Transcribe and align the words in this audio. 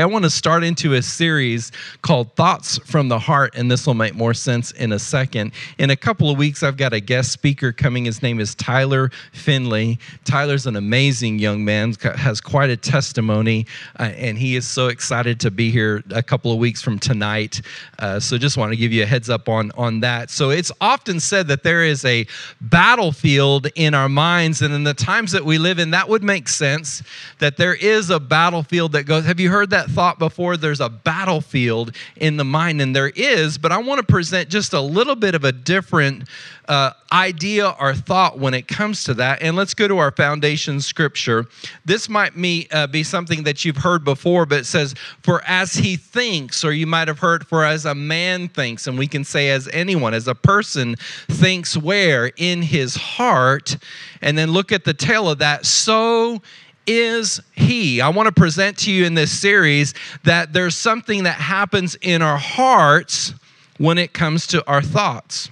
I 0.00 0.06
want 0.06 0.22
to 0.22 0.30
start 0.30 0.62
into 0.62 0.94
a 0.94 1.02
series 1.02 1.72
called 2.02 2.32
Thoughts 2.36 2.78
from 2.86 3.08
the 3.08 3.18
Heart, 3.18 3.56
and 3.56 3.68
this 3.68 3.84
will 3.84 3.94
make 3.94 4.14
more 4.14 4.32
sense 4.32 4.70
in 4.70 4.92
a 4.92 4.98
second. 5.00 5.50
In 5.76 5.90
a 5.90 5.96
couple 5.96 6.30
of 6.30 6.38
weeks, 6.38 6.62
I've 6.62 6.76
got 6.76 6.92
a 6.92 7.00
guest 7.00 7.32
speaker 7.32 7.72
coming. 7.72 8.04
His 8.04 8.22
name 8.22 8.38
is 8.38 8.54
Tyler 8.54 9.10
Finley. 9.32 9.98
Tyler's 10.24 10.66
an 10.66 10.76
amazing 10.76 11.40
young 11.40 11.64
man, 11.64 11.94
has 12.14 12.40
quite 12.40 12.70
a 12.70 12.76
testimony, 12.76 13.66
uh, 13.98 14.04
and 14.14 14.38
he 14.38 14.54
is 14.54 14.68
so 14.68 14.86
excited 14.86 15.40
to 15.40 15.50
be 15.50 15.68
here 15.72 16.04
a 16.10 16.22
couple 16.22 16.52
of 16.52 16.58
weeks 16.58 16.80
from 16.80 17.00
tonight. 17.00 17.60
Uh, 17.98 18.20
so, 18.20 18.38
just 18.38 18.56
want 18.56 18.70
to 18.70 18.76
give 18.76 18.92
you 18.92 19.02
a 19.02 19.06
heads 19.06 19.28
up 19.28 19.48
on, 19.48 19.72
on 19.76 19.98
that. 19.98 20.30
So, 20.30 20.50
it's 20.50 20.70
often 20.80 21.18
said 21.18 21.48
that 21.48 21.64
there 21.64 21.84
is 21.84 22.04
a 22.04 22.24
battlefield 22.60 23.66
in 23.74 23.94
our 23.94 24.08
minds, 24.08 24.62
and 24.62 24.72
in 24.72 24.84
the 24.84 24.94
times 24.94 25.32
that 25.32 25.44
we 25.44 25.58
live 25.58 25.80
in, 25.80 25.90
that 25.90 26.08
would 26.08 26.22
make 26.22 26.46
sense 26.46 27.02
that 27.40 27.56
there 27.56 27.74
is 27.74 28.10
a 28.10 28.20
battlefield 28.20 28.92
that 28.92 29.02
goes. 29.02 29.24
Have 29.24 29.40
you 29.40 29.50
heard 29.50 29.70
that? 29.70 29.87
Thought 29.88 30.18
before 30.18 30.56
there's 30.56 30.80
a 30.80 30.88
battlefield 30.88 31.94
in 32.16 32.36
the 32.36 32.44
mind, 32.44 32.80
and 32.80 32.94
there 32.94 33.08
is, 33.08 33.58
but 33.58 33.72
I 33.72 33.78
want 33.78 34.00
to 34.00 34.06
present 34.06 34.48
just 34.48 34.72
a 34.72 34.80
little 34.80 35.16
bit 35.16 35.34
of 35.34 35.44
a 35.44 35.52
different 35.52 36.28
uh, 36.68 36.92
idea 37.10 37.74
or 37.80 37.94
thought 37.94 38.38
when 38.38 38.52
it 38.52 38.68
comes 38.68 39.04
to 39.04 39.14
that. 39.14 39.40
And 39.40 39.56
let's 39.56 39.72
go 39.72 39.88
to 39.88 39.98
our 39.98 40.10
foundation 40.10 40.80
scripture. 40.80 41.46
This 41.84 42.08
might 42.08 42.36
be, 42.40 42.68
uh, 42.70 42.86
be 42.86 43.02
something 43.02 43.44
that 43.44 43.64
you've 43.64 43.78
heard 43.78 44.04
before, 44.04 44.44
but 44.44 44.60
it 44.60 44.66
says, 44.66 44.94
For 45.22 45.42
as 45.46 45.74
he 45.74 45.96
thinks, 45.96 46.64
or 46.64 46.72
you 46.72 46.86
might 46.86 47.08
have 47.08 47.18
heard, 47.18 47.46
For 47.46 47.64
as 47.64 47.86
a 47.86 47.94
man 47.94 48.48
thinks, 48.48 48.86
and 48.86 48.98
we 48.98 49.06
can 49.06 49.24
say 49.24 49.50
as 49.50 49.68
anyone, 49.72 50.12
as 50.12 50.28
a 50.28 50.34
person 50.34 50.96
thinks 51.28 51.76
where? 51.76 52.30
In 52.36 52.60
his 52.60 52.94
heart. 52.96 53.78
And 54.20 54.36
then 54.36 54.50
look 54.50 54.70
at 54.70 54.84
the 54.84 54.94
tail 54.94 55.30
of 55.30 55.38
that. 55.38 55.64
So 55.64 56.42
is 56.88 57.40
He. 57.54 58.00
I 58.00 58.08
want 58.08 58.26
to 58.26 58.32
present 58.32 58.78
to 58.78 58.90
you 58.90 59.04
in 59.04 59.14
this 59.14 59.30
series 59.30 59.94
that 60.24 60.52
there's 60.52 60.74
something 60.74 61.24
that 61.24 61.36
happens 61.36 61.96
in 62.00 62.22
our 62.22 62.38
hearts 62.38 63.34
when 63.76 63.98
it 63.98 64.12
comes 64.12 64.46
to 64.48 64.66
our 64.66 64.82
thoughts. 64.82 65.50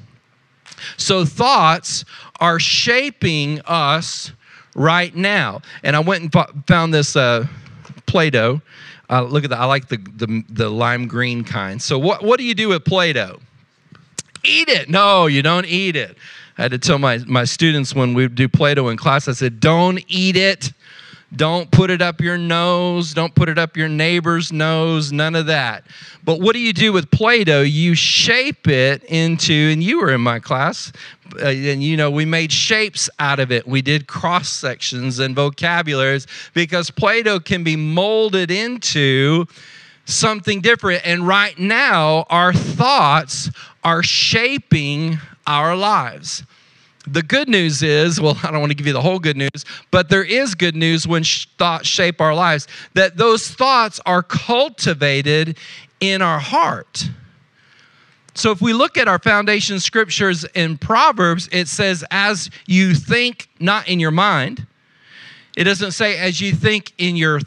So, 0.97 1.25
thoughts 1.25 2.05
are 2.41 2.59
shaping 2.59 3.61
us 3.63 4.33
right 4.75 5.15
now. 5.15 5.63
And 5.83 5.95
I 5.95 6.01
went 6.01 6.23
and 6.23 6.67
found 6.67 6.93
this 6.93 7.17
uh, 7.17 7.47
Play 8.07 8.31
Doh. 8.31 8.61
Uh, 9.09 9.23
look 9.23 9.45
at 9.45 9.51
that. 9.51 9.61
I 9.61 9.65
like 9.67 9.89
the, 9.89 9.99
the, 9.99 10.45
the 10.49 10.69
lime 10.69 11.07
green 11.07 11.45
kind. 11.45 11.81
So, 11.81 11.99
what, 11.99 12.23
what 12.23 12.39
do 12.39 12.45
you 12.45 12.55
do 12.55 12.69
with 12.69 12.85
Play 12.85 13.13
Doh? 13.13 13.39
Eat 14.45 14.69
it. 14.69 14.89
No, 14.89 15.27
you 15.27 15.43
don't 15.43 15.67
eat 15.67 15.97
it. 15.97 16.17
I 16.59 16.63
had 16.63 16.71
to 16.71 16.79
tell 16.79 16.99
my, 16.99 17.19
my 17.27 17.45
students 17.45 17.95
when 17.95 18.15
we 18.15 18.29
do 18.29 18.49
Play 18.49 18.75
Doh 18.75 18.89
in 18.89 18.97
class, 18.97 19.29
I 19.29 19.33
said, 19.33 19.61
don't 19.61 20.03
eat 20.09 20.37
it. 20.37 20.73
Don't 21.35 21.71
put 21.73 21.91
it 21.91 22.01
up 22.01 22.21
your 22.21 22.39
nose. 22.39 23.13
Don't 23.13 23.35
put 23.35 23.49
it 23.49 23.59
up 23.59 23.77
your 23.77 23.89
neighbor's 23.89 24.53
nose. 24.53 25.11
None 25.11 25.35
of 25.35 25.47
that. 25.47 25.85
But 26.25 26.41
what 26.41 26.53
do 26.53 26.61
you 26.61 26.73
do 26.73 26.93
with 26.93 27.11
Play 27.11 27.43
Doh? 27.43 27.63
You 27.63 27.95
shape 27.95 28.69
it 28.69 29.03
into, 29.05 29.53
and 29.53 29.83
you 29.83 30.01
were 30.01 30.13
in 30.13 30.21
my 30.21 30.39
class, 30.39 30.93
uh, 31.41 31.47
and 31.47 31.83
you 31.83 31.97
know, 31.97 32.11
we 32.11 32.25
made 32.25 32.53
shapes 32.53 33.11
out 33.19 33.41
of 33.41 33.51
it. 33.51 33.67
We 33.67 33.83
did 33.83 34.07
cross 34.07 34.49
sections 34.49 35.19
and 35.19 35.35
vocabularies 35.35 36.27
because 36.55 36.91
Play 36.91 37.23
Doh 37.23 37.41
can 37.41 37.65
be 37.65 37.75
molded 37.75 38.51
into 38.51 39.47
something 40.05 40.61
different. 40.61 41.05
And 41.05 41.27
right 41.27 41.59
now, 41.59 42.25
our 42.31 42.53
thoughts 42.53 43.51
are 43.83 44.03
shaping 44.03 45.19
our 45.47 45.77
lives. 45.77 46.45
The 47.07 47.23
good 47.23 47.49
news 47.49 47.83
is, 47.83 48.21
well, 48.21 48.39
I 48.43 48.51
don't 48.51 48.61
want 48.61 48.71
to 48.71 48.77
give 48.77 48.87
you 48.87 48.93
the 48.93 49.03
whole 49.03 49.19
good 49.19 49.37
news, 49.37 49.65
but 49.91 50.09
there 50.09 50.25
is 50.25 50.55
good 50.55 50.77
news 50.77 51.07
when 51.07 51.25
thoughts 51.59 51.87
shape 51.87 52.21
our 52.21 52.35
lives, 52.35 52.67
that 52.95 53.17
those 53.17 53.49
thoughts 53.49 54.01
are 54.07 54.23
cultivated 54.23 55.59
in 56.01 56.23
our 56.23 56.39
heart. 56.39 57.09
So 58.35 58.51
if 58.51 58.61
we 58.61 58.75
look 58.75 58.99
at 58.99 59.09
our 59.09 59.19
foundation 59.19 59.81
scriptures 59.81 60.45
in 60.55 60.77
Proverbs, 60.77 61.49
it 61.53 61.69
says, 61.69 62.05
as 62.11 62.51
you 62.67 62.95
think 62.95 63.49
not 63.59 63.89
in 63.89 63.99
your 63.99 64.11
mind. 64.11 64.67
It 65.57 65.65
doesn't 65.65 65.93
say 65.93 66.19
as 66.19 66.41
you 66.41 66.53
think 66.53 66.93
in 66.99 67.17
your 67.17 67.41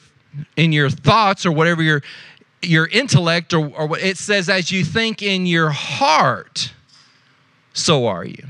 in 0.56 0.72
your 0.72 0.90
thoughts 0.90 1.46
or 1.46 1.52
whatever 1.52 1.84
your 1.84 2.02
your 2.62 2.88
intellect 2.88 3.53
or, 3.53 3.68
or 3.68 3.98
it 4.00 4.18
says 4.18 4.50
as 4.50 4.72
you 4.72 4.84
think 4.84 5.22
in 5.22 5.46
your 5.46 5.69
heart, 5.69 6.74
so 7.74 8.08
are 8.08 8.25
you. 8.25 8.44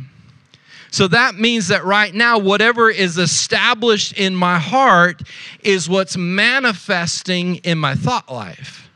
So 0.92 1.08
that 1.10 1.36
means 1.36 1.68
that 1.68 1.86
right 1.86 2.14
now, 2.14 2.40
whatever 2.40 2.90
is 2.90 3.18
established 3.18 4.14
in 4.18 4.36
my 4.36 4.58
heart 4.58 5.22
is 5.62 5.88
what's 5.88 6.18
manifesting 6.18 7.58
in 7.58 7.78
my 7.78 7.96
thought 7.96 8.32
life. 8.32 8.90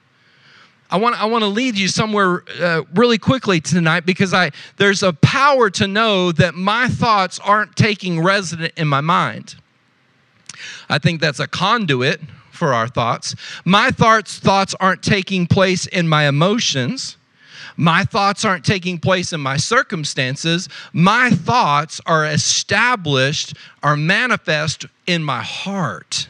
I 0.89 0.97
want, 0.97 1.19
I 1.19 1.25
want 1.25 1.43
to 1.43 1.47
lead 1.47 1.77
you 1.77 1.87
somewhere 1.87 2.43
uh, 2.61 2.83
really 2.93 3.17
quickly 3.17 3.59
tonight 3.59 4.05
because 4.05 4.33
I, 4.33 4.51
there's 4.77 5.01
a 5.01 5.13
power 5.13 5.69
to 5.71 5.87
know 5.87 6.31
that 6.33 6.53
my 6.53 6.87
thoughts 6.87 7.39
aren't 7.39 7.75
taking 7.75 8.21
resident 8.21 8.73
in 8.77 8.87
my 8.87 9.01
mind. 9.01 9.55
I 10.89 10.99
think 10.99 11.19
that's 11.19 11.39
a 11.39 11.47
conduit 11.47 12.21
for 12.51 12.73
our 12.73 12.87
thoughts. 12.87 13.35
My 13.65 13.89
thoughts, 13.89 14.37
thoughts 14.37 14.75
aren't 14.79 15.01
taking 15.01 15.47
place 15.47 15.87
in 15.87 16.07
my 16.07 16.27
emotions. 16.27 17.17
My 17.75 18.03
thoughts 18.03 18.45
aren't 18.45 18.65
taking 18.65 18.99
place 18.99 19.33
in 19.33 19.41
my 19.41 19.57
circumstances. 19.57 20.69
My 20.93 21.29
thoughts 21.29 21.99
are 22.05 22.25
established, 22.25 23.55
are 23.81 23.95
manifest 23.95 24.85
in 25.07 25.23
my 25.23 25.41
heart. 25.41 26.27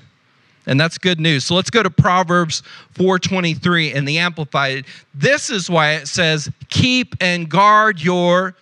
And 0.65 0.79
that's 0.79 0.97
good 0.97 1.19
news. 1.19 1.45
So 1.45 1.55
let's 1.55 1.69
go 1.69 1.83
to 1.83 1.89
Proverbs 1.89 2.63
4:23 2.93 3.93
in 3.93 4.05
the 4.05 4.17
amplified. 4.19 4.85
This 5.13 5.49
is 5.49 5.69
why 5.69 5.93
it 5.93 6.07
says, 6.07 6.49
"Keep 6.69 7.15
and 7.19 7.49
guard 7.49 8.01
your 8.01 8.55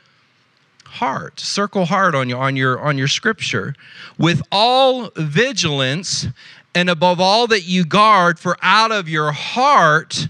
heart." 0.85 1.39
Circle 1.39 1.85
heart 1.85 2.15
on 2.15 2.27
your 2.27 2.39
on 2.39 2.55
your 2.55 2.81
on 2.81 2.97
your 2.97 3.07
scripture. 3.07 3.75
With 4.17 4.41
all 4.51 5.11
vigilance 5.15 6.27
and 6.73 6.89
above 6.89 7.19
all 7.19 7.45
that 7.47 7.65
you 7.65 7.85
guard, 7.85 8.39
for 8.39 8.57
out 8.63 8.91
of 8.91 9.07
your 9.07 9.31
heart 9.31 10.27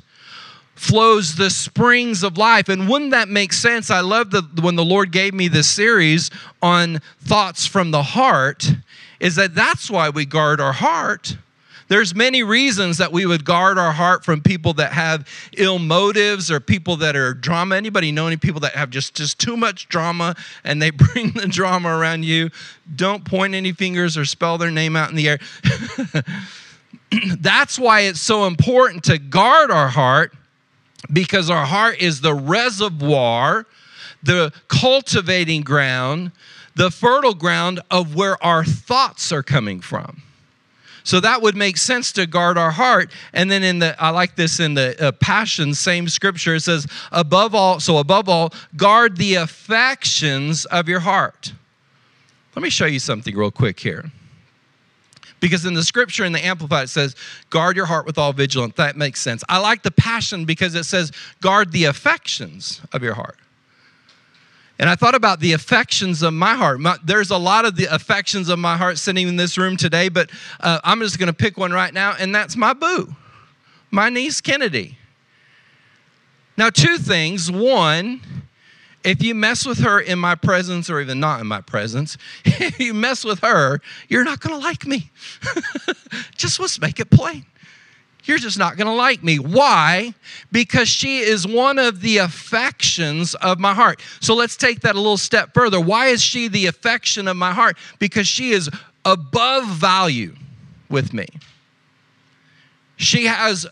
flows 0.81 1.35
the 1.35 1.51
springs 1.51 2.23
of 2.23 2.39
life. 2.39 2.67
And 2.67 2.89
wouldn't 2.89 3.11
that 3.11 3.29
make 3.29 3.53
sense? 3.53 3.91
I 3.91 3.99
love 3.99 4.31
the 4.31 4.41
when 4.63 4.75
the 4.75 4.83
Lord 4.83 5.11
gave 5.11 5.31
me 5.31 5.47
this 5.47 5.69
series 5.69 6.31
on 6.59 6.99
thoughts 7.19 7.67
from 7.67 7.91
the 7.91 8.01
heart, 8.01 8.67
is 9.19 9.35
that 9.35 9.53
that's 9.53 9.91
why 9.91 10.09
we 10.09 10.25
guard 10.25 10.59
our 10.59 10.73
heart. 10.73 11.37
There's 11.87 12.15
many 12.15 12.41
reasons 12.41 12.97
that 12.97 13.11
we 13.11 13.27
would 13.27 13.45
guard 13.45 13.77
our 13.77 13.91
heart 13.91 14.25
from 14.25 14.41
people 14.41 14.73
that 14.75 14.91
have 14.93 15.27
ill 15.55 15.77
motives 15.77 16.49
or 16.49 16.59
people 16.59 16.95
that 16.97 17.15
are 17.15 17.33
drama. 17.33 17.75
Anybody 17.75 18.11
know 18.11 18.25
any 18.25 18.37
people 18.37 18.61
that 18.61 18.73
have 18.73 18.89
just, 18.89 19.13
just 19.13 19.39
too 19.39 19.55
much 19.55 19.87
drama 19.87 20.35
and 20.63 20.81
they 20.81 20.89
bring 20.89 21.31
the 21.31 21.47
drama 21.47 21.89
around 21.89 22.23
you? 22.23 22.49
Don't 22.95 23.23
point 23.23 23.53
any 23.53 23.71
fingers 23.71 24.17
or 24.17 24.25
spell 24.25 24.57
their 24.57 24.71
name 24.71 24.95
out 24.95 25.11
in 25.11 25.15
the 25.15 25.29
air. 25.29 25.39
That's 27.39 27.77
why 27.77 28.01
it's 28.01 28.21
so 28.21 28.47
important 28.47 29.03
to 29.03 29.19
guard 29.19 29.69
our 29.69 29.89
heart 29.89 30.33
because 31.11 31.49
our 31.49 31.65
heart 31.65 31.99
is 31.99 32.21
the 32.21 32.33
reservoir, 32.33 33.65
the 34.23 34.53
cultivating 34.67 35.61
ground, 35.61 36.31
the 36.75 36.91
fertile 36.91 37.33
ground 37.33 37.79
of 37.89 38.15
where 38.15 38.41
our 38.43 38.63
thoughts 38.63 39.31
are 39.31 39.43
coming 39.43 39.81
from. 39.81 40.21
So 41.03 41.19
that 41.19 41.41
would 41.41 41.55
make 41.55 41.77
sense 41.77 42.11
to 42.13 42.27
guard 42.27 42.57
our 42.57 42.71
heart. 42.71 43.11
And 43.33 43.49
then 43.49 43.63
in 43.63 43.79
the, 43.79 43.99
I 44.01 44.09
like 44.09 44.35
this 44.35 44.59
in 44.59 44.75
the 44.75 44.95
uh, 45.03 45.11
Passion, 45.13 45.73
same 45.73 46.07
scripture, 46.07 46.55
it 46.55 46.61
says, 46.61 46.85
above 47.11 47.55
all, 47.55 47.79
so 47.79 47.97
above 47.97 48.29
all, 48.29 48.53
guard 48.75 49.17
the 49.17 49.35
affections 49.35 50.65
of 50.65 50.87
your 50.87 50.99
heart. 50.99 51.53
Let 52.55 52.61
me 52.61 52.69
show 52.69 52.85
you 52.85 52.99
something 52.99 53.35
real 53.35 53.51
quick 53.51 53.79
here. 53.79 54.11
Because 55.41 55.65
in 55.65 55.73
the 55.73 55.83
scripture 55.83 56.23
in 56.23 56.31
the 56.31 56.45
Amplified, 56.45 56.85
it 56.85 56.87
says, 56.87 57.15
guard 57.49 57.75
your 57.75 57.87
heart 57.87 58.05
with 58.05 58.17
all 58.17 58.31
vigilance. 58.31 58.75
That 58.77 58.95
makes 58.95 59.19
sense. 59.19 59.43
I 59.49 59.57
like 59.57 59.83
the 59.83 59.91
passion 59.91 60.45
because 60.45 60.75
it 60.75 60.85
says, 60.85 61.11
guard 61.41 61.73
the 61.73 61.85
affections 61.85 62.79
of 62.93 63.03
your 63.03 63.15
heart. 63.15 63.37
And 64.79 64.89
I 64.89 64.95
thought 64.95 65.15
about 65.15 65.39
the 65.39 65.53
affections 65.53 66.23
of 66.23 66.33
my 66.33 66.55
heart. 66.55 66.79
My, 66.79 66.97
there's 67.03 67.29
a 67.29 67.37
lot 67.37 67.65
of 67.65 67.75
the 67.75 67.85
affections 67.85 68.49
of 68.49 68.57
my 68.57 68.77
heart 68.77 68.97
sitting 68.97 69.27
in 69.27 69.35
this 69.35 69.57
room 69.57 69.77
today, 69.77 70.09
but 70.09 70.31
uh, 70.59 70.79
I'm 70.83 70.99
just 71.01 71.19
going 71.19 71.27
to 71.27 71.33
pick 71.33 71.57
one 71.57 71.71
right 71.71 71.93
now, 71.93 72.15
and 72.17 72.33
that's 72.33 72.55
my 72.55 72.73
boo, 72.73 73.15
my 73.91 74.09
niece 74.09 74.41
Kennedy. 74.41 74.97
Now, 76.57 76.69
two 76.69 76.97
things. 76.97 77.51
One, 77.51 78.21
if 79.03 79.23
you 79.23 79.33
mess 79.33 79.65
with 79.65 79.79
her 79.79 79.99
in 79.99 80.19
my 80.19 80.35
presence 80.35 80.89
or 80.89 80.99
even 81.01 81.19
not 81.19 81.41
in 81.41 81.47
my 81.47 81.61
presence, 81.61 82.17
if 82.45 82.79
you 82.79 82.93
mess 82.93 83.23
with 83.23 83.39
her, 83.39 83.81
you're 84.07 84.23
not 84.23 84.39
going 84.39 84.59
to 84.59 84.65
like 84.65 84.85
me. 84.85 85.11
just 86.35 86.59
let's 86.59 86.79
make 86.79 86.99
it 86.99 87.09
plain. 87.09 87.45
You're 88.23 88.37
just 88.37 88.57
not 88.57 88.77
going 88.77 88.87
to 88.87 88.93
like 88.93 89.23
me. 89.23 89.39
Why? 89.39 90.13
Because 90.51 90.87
she 90.87 91.19
is 91.19 91.47
one 91.47 91.79
of 91.79 92.01
the 92.01 92.19
affections 92.19 93.33
of 93.35 93.59
my 93.59 93.73
heart. 93.73 93.99
So 94.19 94.35
let's 94.35 94.55
take 94.55 94.81
that 94.81 94.93
a 94.93 94.99
little 94.99 95.17
step 95.17 95.53
further. 95.53 95.81
Why 95.81 96.07
is 96.07 96.21
she 96.21 96.47
the 96.47 96.67
affection 96.67 97.27
of 97.27 97.35
my 97.35 97.51
heart? 97.51 97.77
Because 97.97 98.27
she 98.27 98.51
is 98.51 98.69
above 99.05 99.67
value 99.67 100.35
with 100.89 101.13
me. 101.13 101.25
She 102.97 103.25
has 103.25 103.65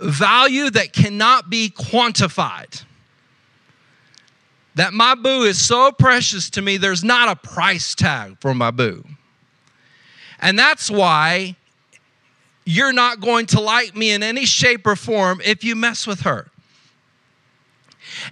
value 0.00 0.68
that 0.70 0.92
cannot 0.92 1.48
be 1.48 1.70
quantified. 1.70 2.82
That 4.76 4.92
my 4.92 5.14
boo 5.14 5.42
is 5.42 5.60
so 5.60 5.90
precious 5.90 6.48
to 6.50 6.62
me, 6.62 6.76
there's 6.76 7.02
not 7.02 7.28
a 7.28 7.36
price 7.36 7.94
tag 7.94 8.36
for 8.40 8.54
my 8.54 8.70
boo. 8.70 9.04
And 10.38 10.58
that's 10.58 10.90
why 10.90 11.56
you're 12.66 12.92
not 12.92 13.20
going 13.20 13.46
to 13.46 13.60
like 13.60 13.96
me 13.96 14.10
in 14.10 14.22
any 14.22 14.44
shape 14.44 14.86
or 14.86 14.94
form 14.94 15.40
if 15.44 15.64
you 15.64 15.74
mess 15.74 16.06
with 16.06 16.20
her. 16.20 16.50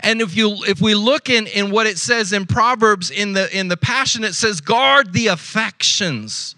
And 0.00 0.20
if 0.20 0.36
you 0.36 0.56
if 0.66 0.80
we 0.80 0.94
look 0.94 1.28
in, 1.28 1.46
in 1.46 1.70
what 1.70 1.86
it 1.86 1.98
says 1.98 2.32
in 2.32 2.46
Proverbs 2.46 3.10
in 3.10 3.32
the 3.32 3.56
in 3.56 3.68
the 3.68 3.76
passion, 3.76 4.22
it 4.22 4.34
says, 4.34 4.60
guard 4.60 5.12
the 5.12 5.28
affections 5.28 6.56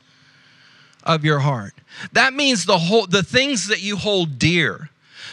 of 1.05 1.25
your 1.25 1.39
heart. 1.39 1.75
That 2.13 2.35
means 2.35 2.65
the 2.65 2.79
whole 2.79 3.07
the 3.07 3.23
things 3.23 3.69
that 3.69 3.81
you 3.83 3.97
hold 3.97 4.39
dear, 4.39 4.91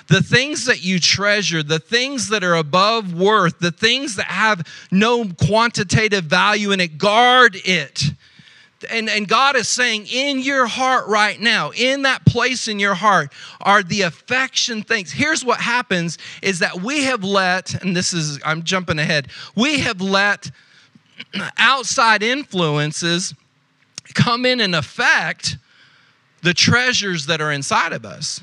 the 0.07 0.21
things 0.21 0.65
that 0.65 0.83
you 0.83 0.99
treasure, 0.99 1.63
the 1.63 1.79
things 1.79 2.29
that 2.29 2.43
are 2.43 2.55
above 2.55 3.13
worth, 3.13 3.59
the 3.59 3.71
things 3.71 4.15
that 4.15 4.27
have 4.27 4.67
no 4.91 5.25
quantitative 5.25 6.25
value 6.25 6.71
in 6.71 6.79
it, 6.79 6.97
guard 6.97 7.55
it 7.63 8.13
and, 8.89 9.09
and 9.09 9.27
God 9.27 9.55
is 9.55 9.67
saying, 9.67 10.07
in 10.07 10.39
your 10.39 10.65
heart 10.65 11.07
right 11.07 11.39
now, 11.39 11.71
in 11.71 12.03
that 12.03 12.25
place 12.25 12.67
in 12.67 12.79
your 12.79 12.95
heart, 12.95 13.31
are 13.61 13.83
the 13.83 14.01
affection 14.01 14.83
things. 14.83 15.11
Here's 15.11 15.43
what 15.43 15.59
happens 15.59 16.17
is 16.41 16.59
that 16.59 16.81
we 16.81 17.03
have 17.03 17.23
let, 17.23 17.81
and 17.81 17.95
this 17.95 18.13
is, 18.13 18.39
I'm 18.45 18.63
jumping 18.63 18.99
ahead, 18.99 19.27
we 19.55 19.79
have 19.79 20.01
let 20.01 20.51
outside 21.57 22.23
influences 22.23 23.33
come 24.13 24.45
in 24.45 24.59
and 24.59 24.75
affect 24.75 25.57
the 26.41 26.53
treasures 26.53 27.27
that 27.27 27.41
are 27.41 27.51
inside 27.51 27.93
of 27.93 28.05
us. 28.05 28.41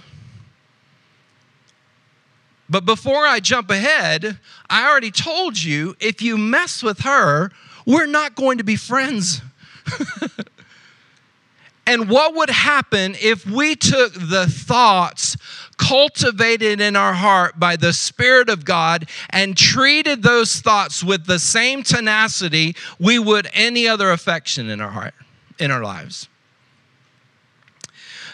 But 2.71 2.85
before 2.85 3.27
I 3.27 3.41
jump 3.41 3.69
ahead, 3.69 4.39
I 4.71 4.89
already 4.89 5.11
told 5.11 5.61
you 5.61 5.97
if 5.99 6.23
you 6.23 6.39
mess 6.39 6.85
with 6.85 7.01
her, 7.01 7.51
we're 7.85 8.07
not 8.07 8.37
going 8.37 8.59
to 8.59 8.65
be 8.65 8.77
friends. 8.77 9.43
and 11.87 12.09
what 12.09 12.37
would 12.37 12.49
happen 12.49 13.17
if 13.21 13.45
we 13.45 13.75
took 13.75 14.13
the 14.15 14.47
thoughts 14.47 15.37
cultivated 15.79 16.81
in 16.81 16.95
our 16.95 17.15
heart 17.15 17.59
by 17.59 17.75
the 17.75 17.93
Spirit 17.93 18.49
of 18.49 18.65
God 18.65 19.09
and 19.31 19.57
treated 19.57 20.23
those 20.23 20.61
thoughts 20.61 21.03
with 21.03 21.27
the 21.27 21.41
same 21.41 21.83
tenacity 21.83 22.77
we 23.01 23.19
would 23.19 23.49
any 23.53 23.89
other 23.89 24.13
affection 24.13 24.71
in 24.71 24.81
our 24.81 24.91
heart, 24.91 25.15
in 25.59 25.73
our 25.73 25.83
lives? 25.83 26.29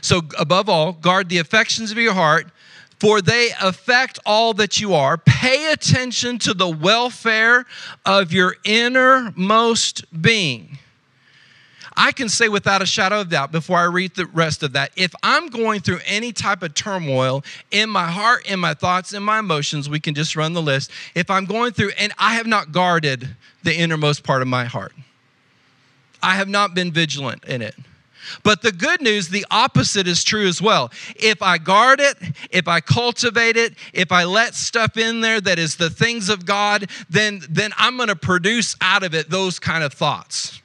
So, 0.02 0.22
above 0.38 0.68
all, 0.68 0.92
guard 0.92 1.30
the 1.30 1.38
affections 1.38 1.90
of 1.90 1.96
your 1.96 2.12
heart, 2.12 2.50
for 2.98 3.20
they 3.20 3.50
affect 3.60 4.19
all 4.25 4.54
that 4.54 4.81
you 4.81 4.94
are. 4.94 5.19
Pay 5.19 5.72
attention 5.72 6.38
to 6.40 6.54
the 6.54 6.69
welfare 6.69 7.66
of 8.04 8.32
your 8.32 8.56
innermost 8.64 10.04
being. 10.22 10.78
I 11.98 12.12
can 12.12 12.28
say 12.28 12.48
without 12.48 12.82
a 12.82 12.87
shadow 12.87 13.22
of 13.22 13.31
doubt 13.31 13.52
before 13.52 13.78
I 13.78 13.84
read 13.84 14.14
the 14.14 14.26
rest 14.26 14.62
of 14.62 14.75
that, 14.75 14.93
if 14.96 15.14
I'm 15.22 15.48
going 15.48 15.81
through 15.81 16.00
any 16.04 16.31
type 16.31 16.62
of 16.62 16.75
turmoil 16.75 17.43
in 17.70 17.88
my 17.88 18.10
heart, 18.10 18.46
in 18.46 18.60
my 18.60 18.75
thoughts, 18.75 19.14
in 19.14 19.22
my 19.22 19.38
emotions, 19.38 19.88
we 19.88 19.98
can 19.98 20.14
just 20.14 20.37
run 20.37 20.52
the 20.52 20.60
list. 20.60 20.90
If 21.14 21.31
I'm 21.31 21.46
going 21.46 21.72
through 21.72 21.93
and 21.98 22.12
I 22.19 22.34
have 22.34 22.46
not 22.46 22.70
guarded 22.70 23.34
the 23.62 23.75
innermost 23.75 24.25
part 24.25 24.43
of 24.43 24.48
my 24.48 24.66
heart, 24.66 24.93
I 26.22 26.34
have 26.34 26.48
not 26.48 26.75
been 26.75 26.93
vigilant 26.93 27.44
in 27.44 27.62
it. 27.62 27.75
But 28.43 28.62
the 28.62 28.73
good 28.73 29.00
news, 29.00 29.28
the 29.28 29.46
opposite 29.50 30.06
is 30.06 30.25
true 30.25 30.46
as 30.46 30.61
well. 30.61 30.90
If 31.17 31.43
I 31.43 31.58
guard 31.58 32.00
it, 32.00 32.17
if 32.50 32.69
I 32.69 32.81
cultivate 32.81 33.56
it, 33.56 33.75
if 33.93 34.12
I 34.12 34.25
let 34.25 34.55
stuff 34.55 34.96
in 34.96 35.20
there 35.20 35.40
that 35.40 35.58
is 35.58 35.76
the 35.76 35.90
things 35.90 36.28
of 36.28 36.46
God, 36.46 36.90
then, 37.08 37.43
then 37.49 37.73
I'm 37.76 37.96
going 37.96 38.08
to 38.08 38.17
produce 38.17 38.76
out 38.81 39.02
of 39.02 39.14
it 39.14 39.31
those 39.31 39.58
kind 39.58 39.84
of 39.84 39.93
thoughts 39.93 40.61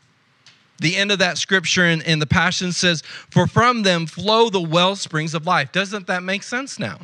the 0.82 0.98
end 0.98 1.12
of 1.12 1.20
that 1.20 1.38
scripture 1.38 1.86
in, 1.86 2.02
in 2.02 2.20
the 2.20 2.26
Passion 2.26 2.72
says, 2.72 3.04
For 3.30 3.48
from 3.48 3.84
them 3.84 4.08
flow 4.08 4.50
the 4.50 4.60
well 4.60 4.96
springs 4.96 5.34
of 5.34 5.46
life. 5.46 5.72
Doesn't 5.72 6.08
that 6.08 6.24
make 6.24 6.44
sense 6.44 6.80
now? 6.80 7.02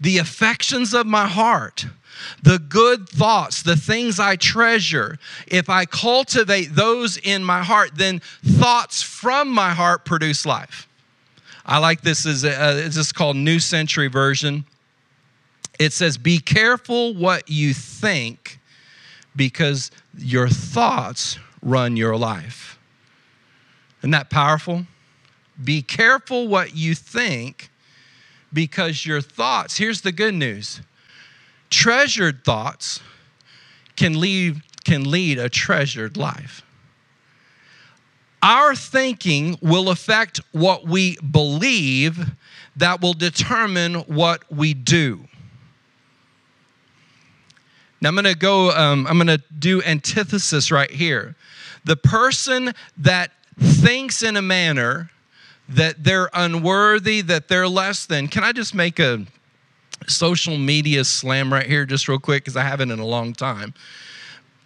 The 0.00 0.18
affections 0.18 0.92
of 0.92 1.06
my 1.06 1.26
heart, 1.26 1.86
the 2.42 2.58
good 2.58 3.08
thoughts, 3.08 3.62
the 3.62 3.76
things 3.76 4.20
I 4.20 4.36
treasure, 4.36 5.18
if 5.46 5.70
I 5.70 5.84
cultivate 5.84 6.74
those 6.74 7.16
in 7.16 7.42
my 7.42 7.62
heart, 7.62 7.92
then 7.94 8.20
thoughts 8.44 9.02
from 9.02 9.48
my 9.48 9.70
heart 9.70 10.04
produce 10.04 10.44
life. 10.44 10.86
I 11.64 11.78
like 11.78 12.02
this 12.02 12.26
is 12.26 12.44
uh, 12.44 12.74
this 12.74 12.96
is 12.96 13.10
called 13.12 13.36
New 13.36 13.58
Century 13.58 14.08
Version. 14.08 14.64
It 15.78 15.92
says, 15.92 16.16
"Be 16.16 16.38
careful 16.38 17.14
what 17.14 17.48
you 17.50 17.74
think, 17.74 18.60
because 19.34 19.90
your 20.16 20.48
thoughts 20.48 21.38
run 21.62 21.96
your 21.96 22.16
life. 22.16 22.78
Isn't 24.00 24.12
that 24.12 24.30
powerful? 24.30 24.86
Be 25.62 25.82
careful 25.82 26.48
what 26.48 26.76
you 26.76 26.94
think 26.94 27.70
because 28.52 29.04
your 29.04 29.20
thoughts, 29.20 29.76
here's 29.76 30.00
the 30.00 30.12
good 30.12 30.34
news 30.34 30.80
treasured 31.70 32.44
thoughts 32.44 33.00
can 33.96 34.18
lead, 34.20 34.62
can 34.84 35.10
lead 35.10 35.38
a 35.38 35.48
treasured 35.48 36.16
life. 36.16 36.62
Our 38.42 38.74
thinking 38.74 39.58
will 39.60 39.90
affect 39.90 40.40
what 40.52 40.86
we 40.86 41.16
believe, 41.18 42.30
that 42.76 43.00
will 43.00 43.14
determine 43.14 43.94
what 44.02 44.44
we 44.52 44.74
do. 44.74 45.26
Now 48.00 48.10
I'm 48.10 48.14
going 48.14 48.24
to 48.26 48.36
go, 48.36 48.70
um, 48.70 49.06
I'm 49.06 49.16
going 49.16 49.26
to 49.26 49.42
do 49.58 49.82
antithesis 49.82 50.70
right 50.70 50.90
here. 50.90 51.34
The 51.84 51.96
person 51.96 52.74
that 52.98 53.32
thinks 53.58 54.22
in 54.22 54.36
a 54.36 54.42
manner 54.42 55.10
that 55.68 56.04
they're 56.04 56.30
unworthy, 56.32 57.20
that 57.22 57.48
they're 57.48 57.68
less 57.68 58.06
than. 58.06 58.28
Can 58.28 58.44
I 58.44 58.52
just 58.52 58.74
make 58.74 58.98
a 58.98 59.24
social 60.06 60.56
media 60.56 61.04
slam 61.04 61.52
right 61.52 61.66
here, 61.66 61.84
just 61.84 62.08
real 62.08 62.18
quick, 62.18 62.44
because 62.44 62.56
I 62.56 62.62
haven't 62.62 62.90
in 62.90 62.98
a 62.98 63.06
long 63.06 63.32
time? 63.32 63.74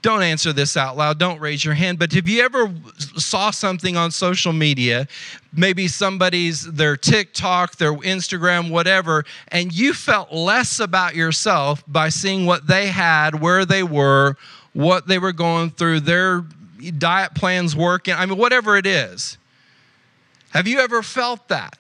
Don't 0.03 0.23
answer 0.23 0.53
this 0.55 0.79
out 0.79 0.97
loud. 0.97 1.19
Don't 1.19 1.41
raise 1.41 1.63
your 1.63 1.75
hand. 1.75 1.99
But 1.99 2.15
if 2.15 2.27
you 2.27 2.43
ever 2.43 2.73
saw 3.17 3.51
something 3.51 3.99
on 3.99 4.11
social 4.11 4.53
media, 4.53 5.07
maybe 5.53 5.89
somebody's 5.89 6.71
their 6.73 6.97
TikTok, 6.97 7.77
their 7.77 7.93
Instagram, 7.93 8.71
whatever, 8.71 9.25
and 9.49 9.73
you 9.73 9.93
felt 9.93 10.33
less 10.33 10.81
about 10.81 11.15
yourself 11.15 11.85
by 11.87 12.09
seeing 12.09 12.47
what 12.47 12.67
they 12.67 12.87
had, 12.87 13.41
where 13.41 13.67
they 13.67 13.83
were, 13.83 14.37
what 14.73 15.07
they 15.07 15.19
were 15.19 15.33
going 15.33 15.71
through, 15.71 16.01
their 16.01 16.45
diet 16.97 17.35
plans 17.35 17.77
working, 17.77 18.15
I 18.15 18.25
mean, 18.25 18.39
whatever 18.39 18.79
it 18.79 18.87
is. 18.87 19.37
Have 20.51 20.67
you 20.67 20.81
ever 20.81 21.03
felt 21.03 21.49
that? 21.49 21.77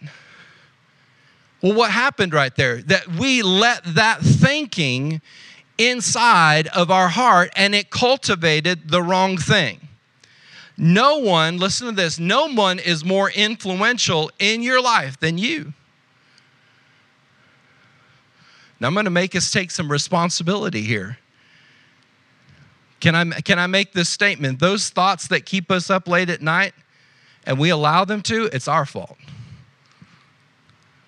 Well, 1.62 1.74
what 1.74 1.90
happened 1.90 2.32
right 2.32 2.54
there? 2.54 2.82
That 2.82 3.08
we 3.08 3.42
let 3.42 3.82
that 3.94 4.20
thinking 4.20 5.20
inside 5.76 6.68
of 6.68 6.90
our 6.90 7.08
heart 7.08 7.50
and 7.56 7.74
it 7.74 7.90
cultivated 7.90 8.90
the 8.90 9.02
wrong 9.02 9.36
thing. 9.36 9.88
No 10.76 11.18
one, 11.18 11.58
listen 11.58 11.88
to 11.88 11.92
this, 11.92 12.18
no 12.18 12.48
one 12.48 12.78
is 12.78 13.04
more 13.04 13.30
influential 13.30 14.30
in 14.38 14.62
your 14.62 14.80
life 14.80 15.20
than 15.20 15.36
you. 15.36 15.74
Now, 18.78 18.86
I'm 18.88 18.94
going 18.94 19.04
to 19.04 19.10
make 19.10 19.36
us 19.36 19.50
take 19.50 19.70
some 19.70 19.92
responsibility 19.92 20.80
here. 20.80 21.18
Can 23.00 23.14
I, 23.14 23.24
can 23.42 23.58
I 23.58 23.66
make 23.66 23.92
this 23.92 24.08
statement? 24.08 24.58
Those 24.58 24.88
thoughts 24.88 25.28
that 25.28 25.44
keep 25.44 25.70
us 25.70 25.90
up 25.90 26.08
late 26.08 26.30
at 26.30 26.40
night 26.40 26.72
and 27.46 27.58
we 27.58 27.70
allow 27.70 28.04
them 28.04 28.22
to, 28.22 28.44
it's 28.52 28.68
our 28.68 28.86
fault. 28.86 29.16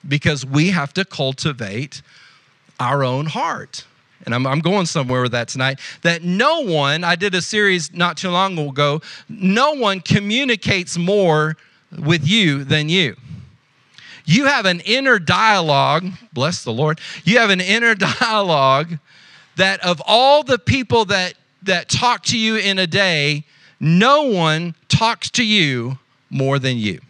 Because 0.07 0.45
we 0.45 0.71
have 0.71 0.93
to 0.95 1.05
cultivate 1.05 2.03
our 2.81 3.05
own 3.05 3.27
heart. 3.27 3.85
And 4.25 4.35
I'm, 4.35 4.47
I'm 4.47 4.61
going 4.61 4.87
somewhere 4.87 5.23
with 5.23 5.33
that 5.33 5.49
tonight. 5.49 5.81
That 6.03 6.23
no 6.23 6.61
one, 6.61 7.05
I 7.05 7.17
did 7.17 7.35
a 7.35 7.43
series 7.43 7.93
not 7.93 8.17
too 8.17 8.31
long 8.31 8.59
ago, 8.59 9.01
no 9.29 9.73
one 9.73 10.01
communicates 10.01 10.97
more 10.97 11.57
with 11.97 12.27
you 12.27 12.65
than 12.65 12.89
you. 12.89 13.17
You 14.25 14.47
have 14.47 14.67
an 14.67 14.81
inner 14.81 15.19
dialogue, 15.19 16.07
bless 16.33 16.63
the 16.63 16.73
Lord, 16.73 17.01
you 17.25 17.39
have 17.39 17.51
an 17.51 17.61
inner 17.61 17.95
dialogue 18.21 18.99
that 19.57 19.85
of 19.85 20.01
all 20.07 20.43
the 20.43 20.59
people 20.59 21.05
that 21.07 21.35
that 21.65 21.89
talk 21.89 22.25
to 22.25 22.39
you 22.39 22.57
in 22.57 22.79
a 22.79 22.87
day, 22.87 23.45
no 23.79 24.25
one 24.25 24.75
talks 24.89 25.31
to 25.31 25.45
you 25.45 25.99
more 26.33 26.59
than 26.59 26.79
you. 26.79 27.01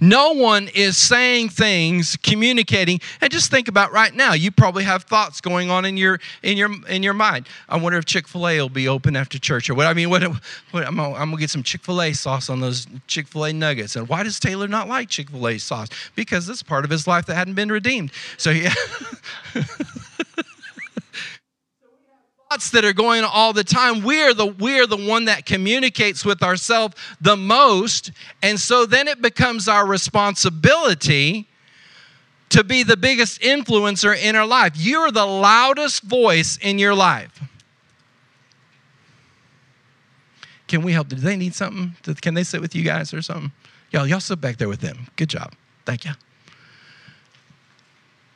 No 0.00 0.32
one 0.32 0.68
is 0.74 0.96
saying 0.96 1.50
things, 1.50 2.16
communicating. 2.22 3.00
And 3.20 3.30
just 3.32 3.50
think 3.50 3.68
about 3.68 3.92
right 3.92 4.14
now. 4.14 4.32
You 4.32 4.50
probably 4.50 4.84
have 4.84 5.04
thoughts 5.04 5.40
going 5.40 5.70
on 5.70 5.84
in 5.84 5.96
your 5.96 6.20
in 6.42 6.56
your 6.56 6.70
in 6.88 7.02
your 7.02 7.14
mind. 7.14 7.48
I 7.68 7.76
wonder 7.78 7.98
if 7.98 8.04
Chick 8.04 8.28
Fil 8.28 8.48
A 8.48 8.60
will 8.60 8.68
be 8.68 8.88
open 8.88 9.16
after 9.16 9.38
church 9.38 9.68
or 9.68 9.74
what. 9.74 9.86
I 9.86 9.94
mean, 9.94 10.10
what, 10.10 10.22
what 10.70 10.86
I'm, 10.86 10.96
gonna, 10.96 11.14
I'm 11.14 11.30
gonna 11.30 11.40
get 11.40 11.50
some 11.50 11.62
Chick 11.62 11.82
Fil 11.82 12.00
A 12.02 12.12
sauce 12.12 12.48
on 12.48 12.60
those 12.60 12.86
Chick 13.06 13.26
Fil 13.26 13.44
A 13.44 13.52
nuggets. 13.52 13.96
And 13.96 14.08
why 14.08 14.22
does 14.22 14.38
Taylor 14.38 14.68
not 14.68 14.88
like 14.88 15.08
Chick 15.08 15.30
Fil 15.30 15.48
A 15.48 15.58
sauce? 15.58 15.88
Because 16.14 16.48
it's 16.48 16.62
part 16.62 16.84
of 16.84 16.90
his 16.90 17.06
life 17.06 17.26
that 17.26 17.34
hadn't 17.34 17.54
been 17.54 17.70
redeemed. 17.70 18.12
So 18.36 18.50
yeah. 18.50 18.74
thoughts 22.52 22.70
that 22.70 22.84
are 22.84 22.92
going 22.92 23.24
all 23.24 23.54
the 23.54 23.64
time. 23.64 24.02
We 24.02 24.20
are 24.22 24.34
the 24.34 24.44
we 24.44 24.78
are 24.78 24.86
the 24.86 24.96
one 24.96 25.24
that 25.24 25.46
communicates 25.46 26.22
with 26.22 26.42
ourselves 26.42 26.94
the 27.18 27.34
most 27.34 28.12
and 28.42 28.60
so 28.60 28.84
then 28.84 29.08
it 29.08 29.22
becomes 29.22 29.68
our 29.68 29.86
responsibility 29.86 31.48
to 32.50 32.62
be 32.62 32.82
the 32.82 32.96
biggest 32.98 33.40
influencer 33.40 34.14
in 34.14 34.36
our 34.36 34.44
life. 34.44 34.72
You're 34.76 35.10
the 35.10 35.24
loudest 35.24 36.02
voice 36.02 36.58
in 36.60 36.78
your 36.78 36.94
life. 36.94 37.42
Can 40.68 40.82
we 40.82 40.92
help? 40.92 41.08
Do 41.08 41.16
they 41.16 41.36
need 41.36 41.54
something? 41.54 41.96
Can 42.20 42.34
they 42.34 42.44
sit 42.44 42.60
with 42.60 42.74
you 42.74 42.82
guys 42.82 43.14
or 43.14 43.22
something? 43.22 43.50
Y'all 43.92 44.06
y'all 44.06 44.20
sit 44.20 44.42
back 44.42 44.58
there 44.58 44.68
with 44.68 44.80
them. 44.80 45.06
Good 45.16 45.30
job. 45.30 45.54
Thank 45.86 46.04
you 46.04 46.12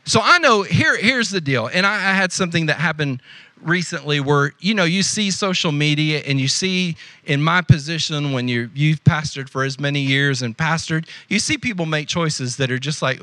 so 0.07 0.21
I 0.23 0.39
know 0.39 0.63
here, 0.63 0.97
here's 0.97 1.31
the 1.31 1.41
deal, 1.41 1.67
and 1.67 1.85
I, 1.85 1.95
I 1.95 2.15
had 2.15 2.33
something 2.33 2.67
that 2.67 2.77
happened 2.77 3.21
recently 3.63 4.21
where 4.21 4.53
you 4.61 4.75
know 4.75 4.85
you 4.85 5.03
see 5.03 5.31
social 5.31 5.73
media 5.73 6.23
and 6.27 6.41
you 6.41 6.47
see 6.47 6.97
in 7.25 7.43
my 7.43 7.63
position 7.63 8.33
when 8.33 8.49
you 8.49 8.71
you've 8.75 9.03
pastored 9.03 9.49
for 9.49 9.65
as 9.65 9.81
many 9.81 10.01
years 10.01 10.43
and 10.43 10.57
pastored 10.57 11.09
you 11.29 11.39
see 11.39 11.57
people 11.57 11.87
make 11.87 12.07
choices 12.07 12.57
that 12.57 12.71
are 12.71 12.79
just 12.79 13.01
like 13.01 13.21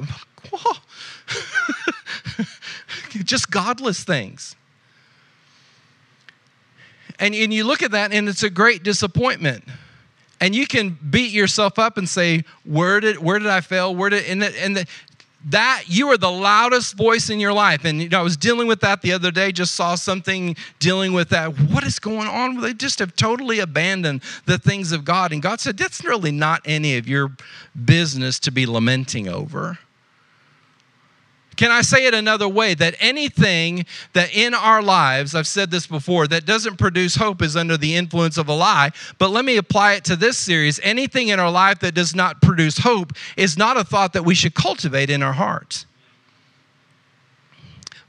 just 3.24 3.52
godless 3.52 4.04
things. 4.04 4.56
And, 7.20 7.36
and 7.36 7.54
you 7.54 7.64
look 7.64 7.84
at 7.84 7.92
that 7.92 8.12
and 8.12 8.28
it's 8.28 8.44
a 8.44 8.50
great 8.50 8.84
disappointment. 8.84 9.64
And 10.42 10.54
you 10.54 10.68
can 10.68 10.98
beat 11.10 11.32
yourself 11.32 11.80
up 11.80 11.98
and 11.98 12.10
say 12.10 12.44
where 12.66 13.00
did 13.00 13.20
where 13.20 13.40
did 13.40 13.48
i 13.48 13.62
fail? 13.62 13.96
Where 13.96 14.10
did 14.10 14.26
and, 14.26 14.42
the, 14.42 14.62
and 14.62 14.76
the, 14.76 14.86
that 15.46 15.84
you 15.88 16.08
are 16.10 16.18
the 16.18 16.32
loudest 16.32 16.96
voice 16.96 17.30
in 17.30 17.40
your 17.40 17.54
life. 17.54 17.86
And 17.86 18.02
you 18.02 18.10
know, 18.10 18.20
i 18.20 18.24
was 18.24 18.38
dealing 18.38 18.68
with 18.68 18.82
that 18.82 19.02
the 19.02 19.12
other 19.12 19.32
day 19.32 19.52
just 19.52 19.76
saw 19.76 19.96
something 19.96 20.56
dealing 20.80 21.14
with 21.14 21.30
that. 21.30 21.60
What 21.70 21.84
is 21.84 22.00
going 22.00 22.28
on? 22.28 22.62
They 22.62 22.74
just 22.74 23.00
have 23.00 23.16
totally 23.16 23.60
abandoned 23.60 24.24
the 24.46 24.58
things 24.58 24.92
of 24.92 25.04
god. 25.06 25.32
And 25.32 25.42
god 25.42 25.60
said 25.60 25.78
that's 25.78 26.04
really 26.04 26.32
not 26.32 26.62
any 26.66 26.98
of 26.98 27.08
your 27.08 27.32
business 27.86 28.40
to 28.40 28.52
be 28.52 28.66
lamenting 28.66 29.28
over 29.28 29.80
can 31.56 31.72
I 31.72 31.82
say 31.82 32.06
it 32.06 32.14
another 32.14 32.48
way? 32.48 32.74
That 32.74 32.96
anything 33.00 33.86
that 34.14 34.36
in 34.36 34.54
our 34.54 34.82
lives, 34.82 35.36
I've 35.36 35.48
said 35.48 35.72
this 35.72 35.88
before, 35.88 36.28
that 36.28 36.46
doesn't 36.46 36.78
produce 36.78 37.16
hope 37.16 37.42
is 37.42 37.56
under 37.56 37.78
the 37.78 37.96
influence 37.96 38.38
of 38.38 38.48
a 38.48 38.54
lie. 38.54 38.92
But 39.18 39.30
let 39.30 39.46
me 39.46 39.58
apply 39.58 39.94
it 39.94 40.04
to 40.06 40.16
this 40.16 40.38
series. 40.38 40.80
Anything 40.84 41.30
in 41.30 41.40
our 41.40 41.52
life 41.52 41.80
that 41.80 41.94
does 41.94 42.16
not 42.16 42.42
produce 42.42 42.80
hope 42.80 43.14
is 43.38 43.58
not 43.58 43.78
a 43.78 43.84
thought 43.84 44.14
that 44.14 44.26
we 44.26 44.36
should 44.36 44.56
cultivate 44.56 45.10
in 45.10 45.22
our 45.22 45.34
hearts. 45.34 45.86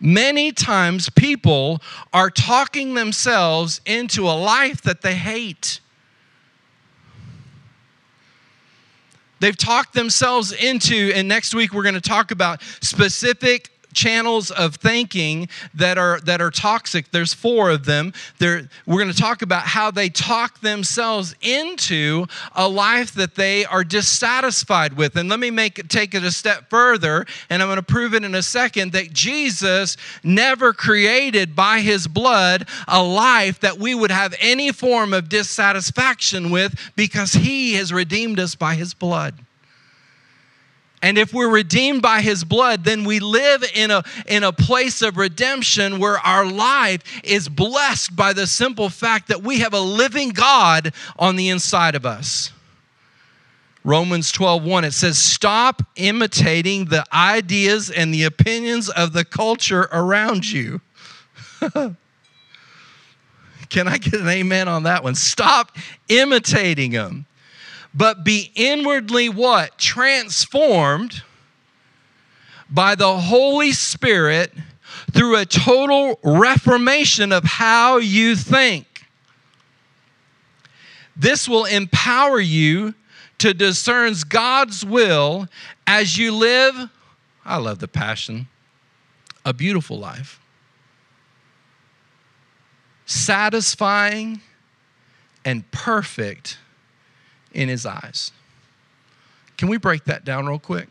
Many 0.01 0.53
times 0.53 1.09
people 1.09 1.81
are 2.13 2.29
talking 2.29 2.95
themselves 2.95 3.81
into 3.87 4.29
a 4.29 4.33
life 4.33 4.83
that 4.83 5.03
they 5.03 5.15
hate. 5.15 5.81
They've 9.45 9.55
talked 9.55 9.93
themselves 9.93 10.53
into, 10.53 11.13
and 11.15 11.29
next 11.29 11.55
week 11.55 11.75
we're 11.75 11.83
going 11.83 11.97
to 11.97 12.01
talk 12.01 12.31
about 12.31 12.63
specific 12.81 13.69
channels 13.95 14.51
of 14.51 14.77
thinking 14.77 15.49
that 15.75 15.99
are 15.99 16.21
that 16.21 16.41
are 16.41 16.51
toxic. 16.51 17.11
There's 17.11 17.33
four 17.33 17.71
of 17.71 17.85
them. 17.85 18.13
They're, 18.39 18.69
we're 18.87 19.01
going 19.01 19.13
to 19.13 19.21
talk 19.21 19.43
about 19.43 19.63
how 19.63 19.91
they 19.91 20.09
talk 20.09 20.61
themselves 20.61 21.35
into 21.41 22.27
a 22.55 22.69
life 22.69 23.15
that 23.15 23.35
they 23.35 23.65
are 23.65 23.85
dissatisfied 23.85 24.95
with. 24.95 25.17
And 25.17 25.29
let 25.29 25.41
me 25.41 25.51
make 25.51 25.89
take 25.89 26.15
it 26.15 26.25
a 26.25 26.31
step 26.31 26.69
further 26.69 27.27
and 27.51 27.63
i'm 27.63 27.69
going 27.69 27.77
to 27.77 27.83
prove 27.83 28.15
it 28.15 28.25
in 28.25 28.35
a 28.35 28.43
second 28.43 28.93
that 28.93 29.13
jesus 29.13 29.97
never 30.23 30.73
created 30.73 31.55
by 31.55 31.81
his 31.81 32.07
blood 32.07 32.69
a 32.89 33.03
life 33.03 33.61
that 33.61 33.79
we 33.79 33.95
would 33.95 34.11
have 34.11 34.35
any 34.41 34.73
form 34.73 35.13
of 35.13 35.29
dissatisfaction 35.29 36.51
with 36.51 36.75
because 36.97 37.33
he 37.33 37.75
has 37.75 37.93
redeemed 37.93 38.39
us 38.39 38.55
by 38.55 38.75
his 38.75 38.95
blood 38.95 39.35
and 41.05 41.19
if 41.19 41.35
we're 41.35 41.51
redeemed 41.51 42.01
by 42.01 42.23
his 42.23 42.45
blood, 42.45 42.85
then 42.85 43.05
we 43.05 43.21
live 43.21 43.63
in 43.75 43.91
a, 43.91 44.03
in 44.27 44.43
a 44.43 44.55
place 44.55 45.03
of 45.03 45.19
redemption 45.19 45.99
where 45.99 46.17
our 46.21 46.47
life 46.51 47.03
is 47.23 47.47
blessed 47.47 48.17
by 48.17 48.33
the 48.33 48.47
simple 48.47 48.89
fact 48.89 49.29
that 49.29 49.43
we 49.43 49.59
have 49.59 49.75
a 49.75 49.81
living 49.81 50.31
God 50.31 50.95
on 51.19 51.37
the 51.37 51.51
inside 51.51 51.95
of 51.95 52.07
us. 52.07 52.53
Romans 53.85 54.33
12:1 54.33 54.85
it 54.85 54.95
says 54.95 55.19
stop 55.19 55.83
imitating 55.97 56.87
the 56.87 57.05
ideas 57.13 57.91
and 57.91 58.15
the 58.15 58.25
opinions 58.25 58.89
of 58.89 59.13
the 59.13 59.27
culture 59.27 59.91
around 59.93 60.51
you. 60.51 60.81
Can 63.69 63.89
I 63.89 63.99
get 63.99 64.15
an 64.15 64.29
amen 64.29 64.69
on 64.69 64.85
that 64.85 65.05
one? 65.05 65.17
Stop 65.17 65.77
imitating 66.09 66.93
them 66.93 67.27
but 67.95 68.25
be 68.25 68.51
inwardly 68.55 69.29
what? 69.29 69.79
Transformed 69.79 71.23
by 72.69 72.95
the 72.95 73.19
Holy 73.19 73.73
Spirit 73.73 74.53
through 75.13 75.37
a 75.37 75.47
total 75.47 76.19
reformation 76.25 77.31
of 77.31 77.45
how 77.45 77.99
you 77.99 78.35
think. 78.35 79.07
This 81.17 81.49
will 81.49 81.65
empower 81.65 82.41
you 82.41 82.95
to 83.39 83.55
discern 83.55 84.15
God's 84.29 84.85
will 84.85 85.47
as 85.87 86.19
you 86.19 86.35
live, 86.35 86.75
I 87.45 87.59
love 87.59 87.79
the 87.79 87.89
passion, 87.89 88.49
a 89.45 89.53
beautiful 89.53 89.99
life. 89.99 90.41
Satisfying 93.07 94.41
and 95.45 95.71
perfect 95.71 96.59
in 97.55 97.69
his 97.69 97.87
eyes. 97.87 98.33
Can 99.57 99.69
we 99.69 99.77
break 99.77 100.05
that 100.05 100.25
down 100.25 100.47
real 100.47 100.59
quick? 100.59 100.89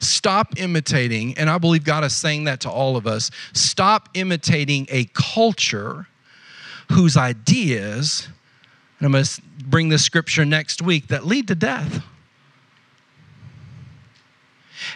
Stop 0.00 0.58
imitating, 0.58 1.36
and 1.36 1.50
I 1.50 1.58
believe 1.58 1.84
God 1.84 2.04
is 2.04 2.14
saying 2.14 2.44
that 2.44 2.60
to 2.60 2.70
all 2.70 2.96
of 2.96 3.06
us. 3.06 3.30
Stop 3.52 4.08
imitating 4.14 4.86
a 4.88 5.04
culture 5.12 6.06
whose 6.90 7.16
ideas, 7.16 8.28
and 8.98 9.06
I'm 9.06 9.12
going 9.12 9.24
to 9.24 9.42
bring 9.66 9.90
this 9.90 10.02
scripture 10.02 10.46
next 10.46 10.80
week, 10.80 11.08
that 11.08 11.26
lead 11.26 11.48
to 11.48 11.54
death. 11.54 12.02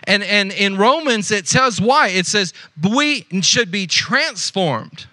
And, 0.05 0.23
and 0.23 0.51
in 0.53 0.79
Romans, 0.79 1.31
it 1.31 1.47
says 1.47 1.81
why? 1.81 2.09
It 2.09 2.27
says 2.27 2.55
we 2.83 3.27
should 3.43 3.71
be 3.71 3.87
transformed 3.87 5.07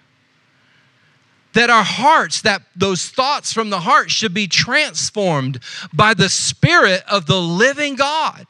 that 1.54 1.70
our 1.70 1.84
hearts 1.84 2.42
that 2.42 2.62
those 2.74 3.08
thoughts 3.08 3.52
from 3.52 3.70
the 3.70 3.80
heart 3.80 4.10
should 4.10 4.34
be 4.34 4.46
transformed 4.46 5.58
by 5.92 6.14
the 6.14 6.28
spirit 6.28 7.02
of 7.08 7.26
the 7.26 7.40
living 7.40 7.94
god. 7.94 8.46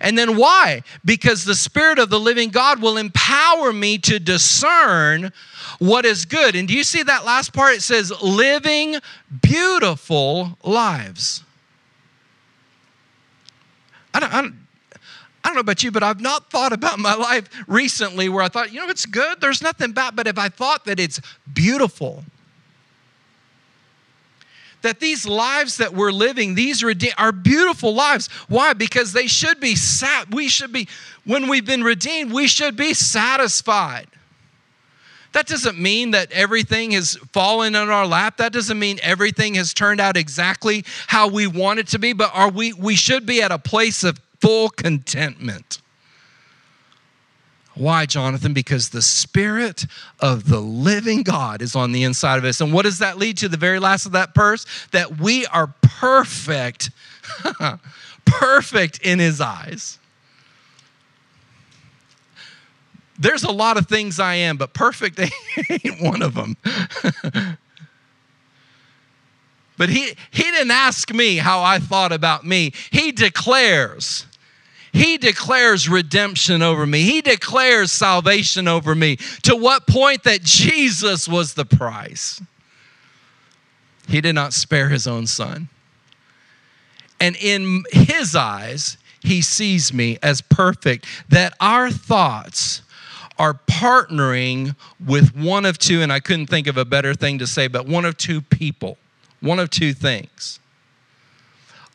And 0.00 0.18
then 0.18 0.36
why? 0.36 0.82
Because 1.04 1.44
the 1.44 1.54
spirit 1.54 1.98
of 1.98 2.10
the 2.10 2.20
living 2.20 2.50
god 2.50 2.82
will 2.82 2.96
empower 2.96 3.72
me 3.72 3.98
to 3.98 4.18
discern 4.18 5.32
what 5.78 6.04
is 6.04 6.24
good. 6.24 6.56
And 6.56 6.68
do 6.68 6.74
you 6.74 6.84
see 6.84 7.02
that 7.02 7.24
last 7.24 7.52
part? 7.52 7.74
It 7.74 7.82
says 7.82 8.12
living 8.22 8.96
beautiful 9.42 10.58
lives. 10.62 11.42
I 14.12 14.20
don't, 14.20 14.34
I 14.34 14.42
don't 14.42 14.63
I 15.44 15.48
don't 15.48 15.56
know 15.56 15.60
about 15.60 15.82
you, 15.82 15.90
but 15.90 16.02
I've 16.02 16.22
not 16.22 16.50
thought 16.50 16.72
about 16.72 16.98
my 16.98 17.14
life 17.14 17.50
recently 17.68 18.30
where 18.30 18.42
I 18.42 18.48
thought, 18.48 18.72
you 18.72 18.80
know, 18.80 18.88
it's 18.88 19.04
good, 19.04 19.42
there's 19.42 19.60
nothing 19.60 19.92
bad, 19.92 20.16
but 20.16 20.26
if 20.26 20.38
I 20.38 20.48
thought 20.48 20.86
that 20.86 20.98
it's 20.98 21.20
beautiful, 21.52 22.24
that 24.80 25.00
these 25.00 25.26
lives 25.26 25.76
that 25.76 25.92
we're 25.92 26.12
living, 26.12 26.54
these 26.54 26.82
are 26.82 27.32
beautiful 27.32 27.94
lives. 27.94 28.28
Why? 28.48 28.72
Because 28.72 29.12
they 29.12 29.26
should 29.26 29.60
be 29.60 29.76
sat. 29.76 30.34
We 30.34 30.48
should 30.48 30.72
be, 30.72 30.88
when 31.24 31.48
we've 31.48 31.64
been 31.66 31.82
redeemed, 31.82 32.32
we 32.32 32.46
should 32.46 32.76
be 32.76 32.94
satisfied. 32.94 34.08
That 35.32 35.46
doesn't 35.46 35.78
mean 35.78 36.12
that 36.12 36.30
everything 36.32 36.92
has 36.92 37.16
fallen 37.32 37.74
in 37.74 37.90
our 37.90 38.06
lap. 38.06 38.36
That 38.36 38.52
doesn't 38.52 38.78
mean 38.78 39.00
everything 39.02 39.54
has 39.56 39.74
turned 39.74 40.00
out 40.00 40.16
exactly 40.16 40.84
how 41.08 41.28
we 41.28 41.46
want 41.46 41.80
it 41.80 41.88
to 41.88 41.98
be, 41.98 42.12
but 42.12 42.30
are 42.32 42.50
we 42.50 42.72
we 42.72 42.94
should 42.94 43.26
be 43.26 43.42
at 43.42 43.50
a 43.50 43.58
place 43.58 44.04
of 44.04 44.20
full 44.44 44.68
contentment. 44.68 45.80
Why, 47.74 48.04
Jonathan? 48.04 48.52
Because 48.52 48.90
the 48.90 49.00
Spirit 49.00 49.86
of 50.20 50.50
the 50.50 50.60
living 50.60 51.22
God 51.22 51.62
is 51.62 51.74
on 51.74 51.92
the 51.92 52.04
inside 52.04 52.36
of 52.36 52.44
us. 52.44 52.60
And 52.60 52.70
what 52.70 52.82
does 52.82 52.98
that 52.98 53.16
lead 53.16 53.38
to? 53.38 53.48
The 53.48 53.56
very 53.56 53.78
last 53.78 54.04
of 54.04 54.12
that 54.12 54.34
verse 54.34 54.66
that 54.92 55.18
we 55.18 55.46
are 55.46 55.74
perfect 55.80 56.90
perfect 58.26 58.98
in 58.98 59.18
his 59.18 59.40
eyes. 59.40 59.98
There's 63.18 63.44
a 63.44 63.52
lot 63.52 63.78
of 63.78 63.88
things 63.88 64.20
I 64.20 64.34
am, 64.34 64.58
but 64.58 64.74
perfect 64.74 65.18
ain't 65.70 66.02
one 66.02 66.20
of 66.20 66.34
them. 66.34 66.56
but 69.78 69.88
he, 69.88 70.14
he 70.30 70.42
didn't 70.42 70.70
ask 70.70 71.12
me 71.14 71.36
how 71.36 71.62
I 71.62 71.78
thought 71.78 72.12
about 72.12 72.44
me. 72.44 72.72
He 72.90 73.10
declares. 73.10 74.26
He 74.94 75.18
declares 75.18 75.88
redemption 75.88 76.62
over 76.62 76.86
me. 76.86 77.02
He 77.02 77.20
declares 77.20 77.90
salvation 77.90 78.68
over 78.68 78.94
me. 78.94 79.16
To 79.42 79.56
what 79.56 79.88
point 79.88 80.22
that 80.22 80.44
Jesus 80.44 81.26
was 81.26 81.54
the 81.54 81.64
price? 81.64 82.40
He 84.06 84.20
did 84.20 84.36
not 84.36 84.52
spare 84.52 84.90
his 84.90 85.08
own 85.08 85.26
son. 85.26 85.68
And 87.20 87.34
in 87.36 87.82
his 87.90 88.36
eyes, 88.36 88.96
he 89.20 89.42
sees 89.42 89.92
me 89.92 90.16
as 90.22 90.40
perfect, 90.40 91.06
that 91.28 91.54
our 91.58 91.90
thoughts 91.90 92.82
are 93.36 93.54
partnering 93.66 94.76
with 95.04 95.34
one 95.34 95.66
of 95.66 95.76
two, 95.76 96.02
and 96.02 96.12
I 96.12 96.20
couldn't 96.20 96.46
think 96.46 96.68
of 96.68 96.76
a 96.76 96.84
better 96.84 97.14
thing 97.14 97.40
to 97.40 97.48
say, 97.48 97.66
but 97.66 97.86
one 97.86 98.04
of 98.04 98.16
two 98.16 98.40
people, 98.40 98.96
one 99.40 99.58
of 99.58 99.70
two 99.70 99.92
things. 99.92 100.60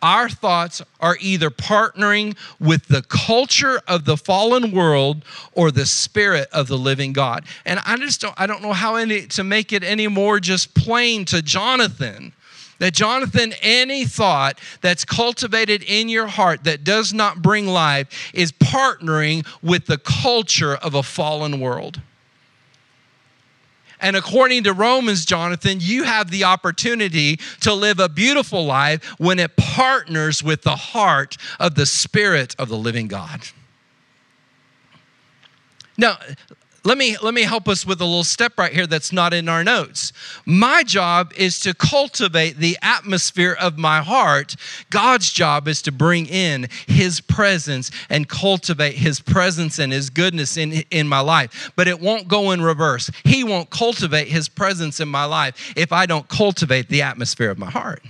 Our 0.01 0.29
thoughts 0.29 0.81
are 0.99 1.17
either 1.19 1.49
partnering 1.49 2.37
with 2.59 2.87
the 2.87 3.01
culture 3.03 3.81
of 3.87 4.05
the 4.05 4.17
fallen 4.17 4.71
world 4.71 5.23
or 5.53 5.71
the 5.71 5.85
spirit 5.85 6.47
of 6.51 6.67
the 6.67 6.77
living 6.77 7.13
God. 7.13 7.45
And 7.65 7.79
I 7.85 7.97
just 7.97 8.21
don't, 8.21 8.33
I 8.37 8.47
don't 8.47 8.61
know 8.61 8.73
how 8.73 8.95
any, 8.95 9.27
to 9.27 9.43
make 9.43 9.73
it 9.73 9.83
any 9.83 10.07
more 10.07 10.39
just 10.39 10.73
plain 10.73 11.25
to 11.25 11.41
Jonathan 11.41 12.33
that 12.79 12.93
Jonathan, 12.93 13.53
any 13.61 14.05
thought 14.05 14.57
that's 14.81 15.05
cultivated 15.05 15.83
in 15.83 16.09
your 16.09 16.27
heart 16.27 16.63
that 16.63 16.83
does 16.83 17.13
not 17.13 17.41
bring 17.41 17.67
life 17.67 18.31
is 18.33 18.51
partnering 18.53 19.45
with 19.61 19.85
the 19.85 19.97
culture 19.97 20.75
of 20.75 20.95
a 20.95 21.03
fallen 21.03 21.59
world. 21.59 22.01
And 24.01 24.15
according 24.15 24.63
to 24.63 24.73
Romans, 24.73 25.25
Jonathan, 25.25 25.79
you 25.81 26.03
have 26.03 26.31
the 26.31 26.45
opportunity 26.45 27.37
to 27.61 27.73
live 27.73 27.99
a 27.99 28.09
beautiful 28.09 28.65
life 28.65 29.03
when 29.19 29.39
it 29.39 29.55
partners 29.57 30.43
with 30.43 30.61
the 30.61 30.75
heart 30.75 31.37
of 31.59 31.75
the 31.75 31.85
Spirit 31.85 32.55
of 32.57 32.69
the 32.69 32.77
living 32.77 33.07
God. 33.07 33.41
Now, 35.97 36.17
let 36.89 36.97
me 36.97 37.15
let 37.21 37.35
me 37.35 37.43
help 37.43 37.67
us 37.67 37.85
with 37.85 38.01
a 38.01 38.03
little 38.03 38.23
step 38.23 38.57
right 38.57 38.73
here 38.73 38.87
that's 38.87 39.13
not 39.13 39.31
in 39.31 39.47
our 39.47 39.63
notes. 39.63 40.11
My 40.43 40.81
job 40.81 41.31
is 41.37 41.59
to 41.59 41.75
cultivate 41.75 42.57
the 42.57 42.79
atmosphere 42.81 43.55
of 43.61 43.77
my 43.77 44.01
heart. 44.01 44.55
God's 44.89 45.31
job 45.31 45.67
is 45.67 45.83
to 45.83 45.91
bring 45.91 46.25
in 46.25 46.67
his 46.87 47.21
presence 47.21 47.91
and 48.09 48.27
cultivate 48.27 48.95
his 48.95 49.19
presence 49.19 49.77
and 49.77 49.93
his 49.93 50.09
goodness 50.09 50.57
in 50.57 50.83
in 50.89 51.07
my 51.07 51.19
life. 51.19 51.71
But 51.75 51.87
it 51.87 51.99
won't 51.99 52.27
go 52.27 52.49
in 52.49 52.61
reverse. 52.63 53.11
He 53.23 53.43
won't 53.43 53.69
cultivate 53.69 54.27
his 54.27 54.49
presence 54.49 54.99
in 54.99 55.09
my 55.09 55.25
life 55.25 55.73
if 55.77 55.93
I 55.93 56.07
don't 56.07 56.27
cultivate 56.27 56.89
the 56.89 57.03
atmosphere 57.03 57.51
of 57.51 57.59
my 57.59 57.69
heart. 57.69 58.01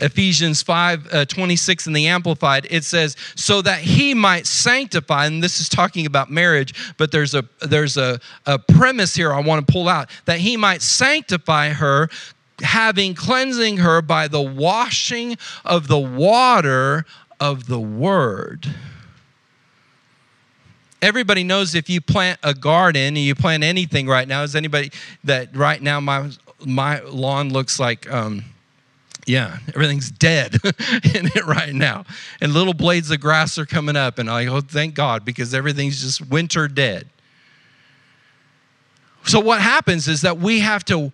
Ephesians 0.00 0.62
5 0.62 1.08
uh, 1.12 1.24
26 1.24 1.86
in 1.86 1.92
the 1.92 2.06
Amplified, 2.06 2.66
it 2.70 2.84
says, 2.84 3.16
so 3.34 3.62
that 3.62 3.80
he 3.80 4.14
might 4.14 4.46
sanctify, 4.46 5.26
and 5.26 5.42
this 5.42 5.60
is 5.60 5.68
talking 5.68 6.06
about 6.06 6.30
marriage, 6.30 6.94
but 6.96 7.10
there's 7.12 7.34
a 7.34 7.44
there's 7.60 7.96
a, 7.96 8.20
a 8.46 8.58
premise 8.58 9.14
here 9.14 9.32
I 9.32 9.40
want 9.40 9.66
to 9.66 9.72
pull 9.72 9.88
out, 9.88 10.10
that 10.24 10.38
he 10.38 10.56
might 10.56 10.82
sanctify 10.82 11.70
her, 11.70 12.08
having 12.60 13.14
cleansing 13.14 13.78
her 13.78 14.02
by 14.02 14.28
the 14.28 14.42
washing 14.42 15.36
of 15.64 15.88
the 15.88 15.98
water 15.98 17.04
of 17.40 17.66
the 17.66 17.80
word. 17.80 18.66
Everybody 21.02 21.44
knows 21.44 21.74
if 21.74 21.90
you 21.90 22.00
plant 22.00 22.40
a 22.42 22.54
garden 22.54 23.02
and 23.02 23.18
you 23.18 23.34
plant 23.34 23.62
anything 23.62 24.08
right 24.08 24.26
now 24.26 24.42
is 24.42 24.56
anybody 24.56 24.90
that 25.24 25.54
right 25.54 25.80
now 25.80 26.00
my 26.00 26.30
my 26.64 27.00
lawn 27.00 27.50
looks 27.50 27.78
like 27.78 28.10
um, 28.10 28.44
yeah, 29.26 29.58
everything's 29.68 30.10
dead 30.10 30.54
in 30.64 31.26
it 31.34 31.44
right 31.44 31.74
now. 31.74 32.04
And 32.40 32.54
little 32.54 32.74
blades 32.74 33.10
of 33.10 33.20
grass 33.20 33.58
are 33.58 33.66
coming 33.66 33.96
up. 33.96 34.18
And 34.18 34.30
I 34.30 34.44
go, 34.44 34.60
thank 34.60 34.94
God, 34.94 35.24
because 35.24 35.52
everything's 35.52 36.00
just 36.00 36.26
winter 36.28 36.68
dead. 36.68 37.08
So, 39.24 39.40
what 39.40 39.60
happens 39.60 40.06
is 40.06 40.20
that 40.20 40.38
we 40.38 40.60
have 40.60 40.84
to 40.84 41.12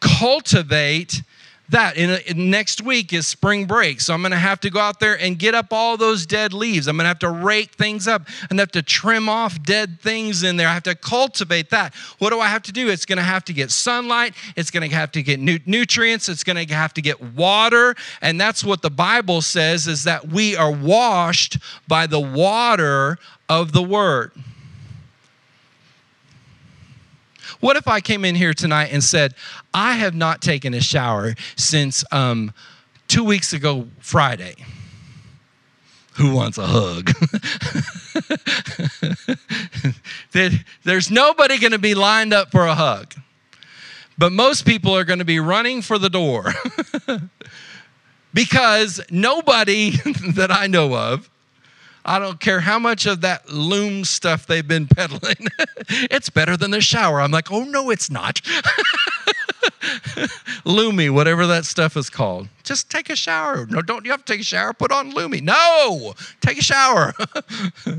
cultivate 0.00 1.22
that. 1.70 1.96
In, 1.96 2.50
next 2.50 2.82
week 2.82 3.12
is 3.12 3.26
spring 3.26 3.66
break, 3.66 4.00
so 4.00 4.12
I'm 4.12 4.20
going 4.20 4.32
to 4.32 4.36
have 4.36 4.60
to 4.60 4.70
go 4.70 4.80
out 4.80 5.00
there 5.00 5.18
and 5.18 5.38
get 5.38 5.54
up 5.54 5.72
all 5.72 5.96
those 5.96 6.26
dead 6.26 6.52
leaves. 6.52 6.86
I'm 6.86 6.96
going 6.96 7.04
to 7.04 7.08
have 7.08 7.18
to 7.20 7.30
rake 7.30 7.72
things 7.72 8.06
up 8.06 8.28
and 8.50 8.58
have 8.58 8.72
to 8.72 8.82
trim 8.82 9.28
off 9.28 9.62
dead 9.62 10.00
things 10.00 10.42
in 10.42 10.56
there. 10.56 10.68
I 10.68 10.74
have 10.74 10.82
to 10.84 10.94
cultivate 10.94 11.70
that. 11.70 11.94
What 12.18 12.30
do 12.30 12.40
I 12.40 12.48
have 12.48 12.62
to 12.62 12.72
do? 12.72 12.88
It's 12.88 13.06
going 13.06 13.16
to 13.18 13.22
have 13.22 13.44
to 13.46 13.52
get 13.52 13.70
sunlight. 13.70 14.34
It's 14.56 14.70
going 14.70 14.88
to 14.88 14.94
have 14.94 15.12
to 15.12 15.22
get 15.22 15.40
nutrients. 15.40 16.28
It's 16.28 16.44
going 16.44 16.66
to 16.66 16.74
have 16.74 16.94
to 16.94 17.02
get 17.02 17.22
water, 17.34 17.94
and 18.20 18.40
that's 18.40 18.62
what 18.62 18.82
the 18.82 18.90
Bible 18.90 19.40
says: 19.40 19.86
is 19.86 20.04
that 20.04 20.28
we 20.28 20.56
are 20.56 20.70
washed 20.70 21.58
by 21.88 22.06
the 22.06 22.20
water 22.20 23.18
of 23.48 23.72
the 23.72 23.82
Word. 23.82 24.32
What 27.62 27.76
if 27.76 27.86
I 27.86 28.00
came 28.00 28.24
in 28.24 28.34
here 28.34 28.52
tonight 28.52 28.88
and 28.90 29.04
said, 29.04 29.36
I 29.72 29.92
have 29.92 30.16
not 30.16 30.42
taken 30.42 30.74
a 30.74 30.80
shower 30.80 31.36
since 31.54 32.04
um, 32.10 32.52
two 33.06 33.22
weeks 33.22 33.52
ago, 33.52 33.86
Friday? 34.00 34.56
Who 36.14 36.34
wants 36.34 36.58
a 36.58 36.66
hug? 36.66 37.12
There's 40.82 41.08
nobody 41.12 41.60
going 41.60 41.70
to 41.70 41.78
be 41.78 41.94
lined 41.94 42.32
up 42.32 42.50
for 42.50 42.66
a 42.66 42.74
hug, 42.74 43.14
but 44.18 44.32
most 44.32 44.66
people 44.66 44.96
are 44.96 45.04
going 45.04 45.20
to 45.20 45.24
be 45.24 45.38
running 45.38 45.82
for 45.82 45.98
the 45.98 46.10
door 46.10 46.52
because 48.34 49.00
nobody 49.08 49.90
that 50.34 50.50
I 50.50 50.66
know 50.66 50.96
of 50.96 51.30
I 52.04 52.18
don't 52.18 52.40
care 52.40 52.60
how 52.60 52.78
much 52.78 53.06
of 53.06 53.20
that 53.20 53.48
Lume 53.50 54.04
stuff 54.04 54.46
they've 54.46 54.66
been 54.66 54.86
peddling. 54.86 55.46
it's 55.88 56.30
better 56.30 56.56
than 56.56 56.72
the 56.72 56.80
shower. 56.80 57.20
I'm 57.20 57.30
like, 57.30 57.52
oh 57.52 57.64
no, 57.64 57.90
it's 57.90 58.10
not. 58.10 58.40
Lumi, 60.64 61.10
whatever 61.10 61.46
that 61.46 61.64
stuff 61.64 61.96
is 61.96 62.10
called. 62.10 62.48
Just 62.64 62.90
take 62.90 63.10
a 63.10 63.16
shower. 63.16 63.66
No, 63.66 63.82
don't 63.82 64.04
you 64.04 64.10
have 64.10 64.24
to 64.24 64.32
take 64.32 64.40
a 64.40 64.44
shower? 64.44 64.72
Put 64.72 64.90
on 64.92 65.12
Lumi. 65.12 65.42
No, 65.42 66.14
take 66.40 66.58
a 66.58 66.62
shower. 66.62 67.14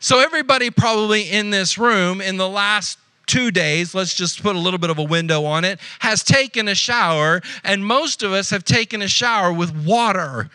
so, 0.00 0.20
everybody 0.20 0.70
probably 0.70 1.30
in 1.30 1.50
this 1.50 1.78
room 1.78 2.20
in 2.20 2.36
the 2.36 2.48
last 2.48 2.98
two 3.26 3.50
days, 3.50 3.94
let's 3.94 4.14
just 4.14 4.42
put 4.42 4.54
a 4.56 4.58
little 4.58 4.78
bit 4.78 4.90
of 4.90 4.98
a 4.98 5.04
window 5.04 5.44
on 5.44 5.64
it, 5.64 5.80
has 5.98 6.22
taken 6.22 6.68
a 6.68 6.74
shower, 6.74 7.42
and 7.64 7.84
most 7.84 8.22
of 8.22 8.32
us 8.32 8.50
have 8.50 8.64
taken 8.64 9.02
a 9.02 9.08
shower 9.08 9.52
with 9.52 9.74
water. 9.84 10.48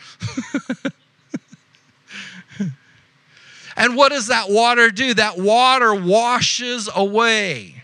And 3.76 3.96
what 3.96 4.12
does 4.12 4.28
that 4.28 4.50
water 4.50 4.90
do? 4.90 5.14
That 5.14 5.38
water 5.38 5.94
washes 5.94 6.90
away. 6.94 7.76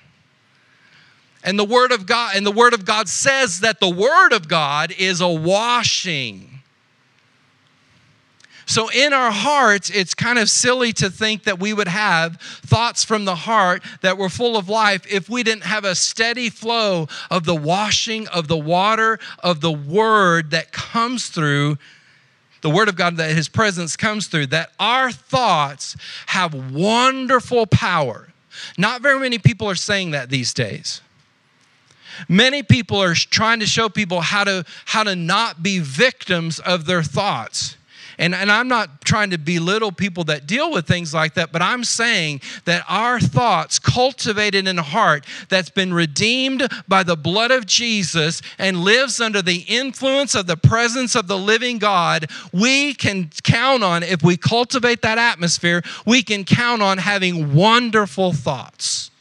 And 1.43 1.57
the 1.57 1.65
word 1.65 1.91
of 1.91 2.05
God 2.05 2.35
and 2.35 2.45
the 2.45 2.51
word 2.51 2.73
of 2.73 2.83
God 2.85 3.07
says 3.07 3.61
that 3.61 3.79
the 3.79 3.89
word 3.89 4.33
of 4.33 4.47
God 4.47 4.93
is 4.97 5.21
a 5.21 5.29
washing. 5.29 6.57
So, 8.69 8.89
in 8.89 9.13
our 9.13 9.31
hearts, 9.31 9.89
it's 9.89 10.13
kind 10.13 10.37
of 10.37 10.49
silly 10.49 10.91
to 10.93 11.09
think 11.09 11.43
that 11.43 11.57
we 11.57 11.71
would 11.71 11.87
have 11.87 12.35
thoughts 12.41 13.05
from 13.05 13.23
the 13.23 13.33
heart 13.33 13.81
that 14.01 14.17
were 14.17 14.27
full 14.27 14.57
of 14.57 14.67
life 14.67 15.05
if 15.09 15.29
we 15.29 15.41
didn't 15.41 15.63
have 15.63 15.85
a 15.85 15.95
steady 15.95 16.49
flow 16.49 17.07
of 17.31 17.45
the 17.45 17.55
washing 17.55 18.27
of 18.27 18.49
the 18.49 18.57
water 18.57 19.19
of 19.39 19.61
the 19.61 19.71
word 19.71 20.51
that 20.51 20.73
comes 20.73 21.29
through 21.29 21.77
the 22.67 22.75
Word 22.75 22.89
of 22.89 22.97
God, 22.97 23.15
that 23.15 23.33
His 23.33 23.47
presence 23.47 23.95
comes 23.95 24.27
through, 24.27 24.47
that 24.47 24.73
our 24.77 25.09
thoughts 25.09 25.95
have 26.25 26.53
wonderful 26.73 27.65
power. 27.65 28.27
Not 28.77 29.01
very 29.01 29.17
many 29.21 29.37
people 29.37 29.69
are 29.69 29.75
saying 29.75 30.11
that 30.11 30.29
these 30.29 30.53
days. 30.53 30.99
Many 32.27 32.63
people 32.63 33.01
are 33.01 33.13
trying 33.13 33.61
to 33.61 33.65
show 33.65 33.87
people 33.87 34.19
how 34.19 34.43
to, 34.43 34.65
how 34.83 35.03
to 35.03 35.15
not 35.15 35.63
be 35.63 35.79
victims 35.79 36.59
of 36.59 36.85
their 36.85 37.03
thoughts. 37.03 37.76
And, 38.19 38.33
and 38.33 38.51
I'm 38.51 38.67
not 38.67 39.01
trying 39.01 39.29
to 39.29 39.37
belittle 39.37 39.91
people 39.91 40.23
that 40.25 40.47
deal 40.47 40.71
with 40.71 40.87
things 40.87 41.13
like 41.13 41.35
that, 41.35 41.51
but 41.51 41.61
I'm 41.61 41.83
saying 41.83 42.41
that 42.65 42.83
our 42.89 43.19
thoughts, 43.19 43.77
cultivated 43.77 44.67
in 44.67 44.79
a 44.79 44.83
heart 44.83 45.25
that's 45.49 45.69
been 45.69 45.93
redeemed 45.93 46.67
by 46.87 47.03
the 47.03 47.15
blood 47.15 47.51
of 47.51 47.67
Jesus 47.67 48.41
and 48.57 48.83
lives 48.83 49.21
under 49.21 49.41
the 49.41 49.63
influence 49.67 50.33
of 50.33 50.47
the 50.47 50.57
presence 50.57 51.15
of 51.15 51.27
the 51.27 51.37
living 51.37 51.77
God, 51.77 52.25
we 52.51 52.95
can 52.95 53.29
count 53.43 53.83
on, 53.83 54.01
if 54.01 54.23
we 54.23 54.35
cultivate 54.35 55.03
that 55.03 55.19
atmosphere, 55.19 55.83
we 56.05 56.23
can 56.23 56.43
count 56.43 56.81
on 56.81 56.97
having 56.97 57.53
wonderful 57.53 58.33
thoughts. 58.33 59.11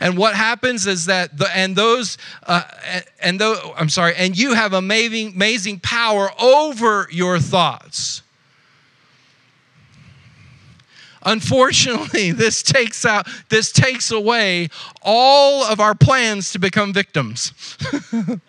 And 0.00 0.16
what 0.16 0.34
happens 0.34 0.86
is 0.86 1.06
that 1.06 1.36
the 1.36 1.48
and 1.56 1.74
those 1.74 2.18
uh, 2.46 2.62
and 3.20 3.40
though 3.40 3.74
I'm 3.76 3.88
sorry, 3.88 4.14
and 4.16 4.36
you 4.38 4.54
have 4.54 4.72
amazing 4.72 5.32
amazing 5.34 5.80
power 5.80 6.30
over 6.40 7.08
your 7.10 7.38
thoughts. 7.38 8.22
Unfortunately, 11.28 12.32
this 12.44 12.62
takes 12.62 13.04
out 13.04 13.28
this 13.50 13.70
takes 13.70 14.10
away 14.10 14.68
all 15.02 15.62
of 15.64 15.78
our 15.78 15.94
plans 15.94 16.52
to 16.52 16.58
become 16.58 16.92
victims. 16.92 17.52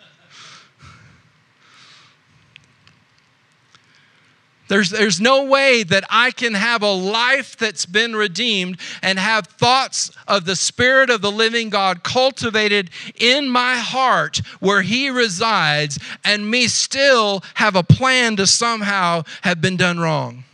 There's, 4.68 4.90
there's 4.90 5.20
no 5.20 5.46
way 5.46 5.82
that 5.82 6.04
I 6.10 6.30
can 6.30 6.54
have 6.54 6.84
a 6.84 6.92
life 6.92 7.56
that's 7.56 7.86
been 7.86 8.14
redeemed 8.14 8.78
and 9.02 9.18
have 9.18 9.48
thoughts 9.48 10.12
of 10.28 10.44
the 10.44 10.54
Spirit 10.54 11.10
of 11.10 11.22
the 11.22 11.32
living 11.32 11.70
God 11.70 12.04
cultivated 12.04 12.90
in 13.16 13.48
my 13.48 13.74
heart 13.74 14.40
where 14.60 14.82
He 14.82 15.10
resides 15.10 15.98
and 16.24 16.48
me 16.48 16.68
still 16.68 17.42
have 17.54 17.74
a 17.74 17.82
plan 17.82 18.36
to 18.36 18.46
somehow 18.46 19.24
have 19.42 19.60
been 19.60 19.76
done 19.76 19.98
wrong. 19.98 20.44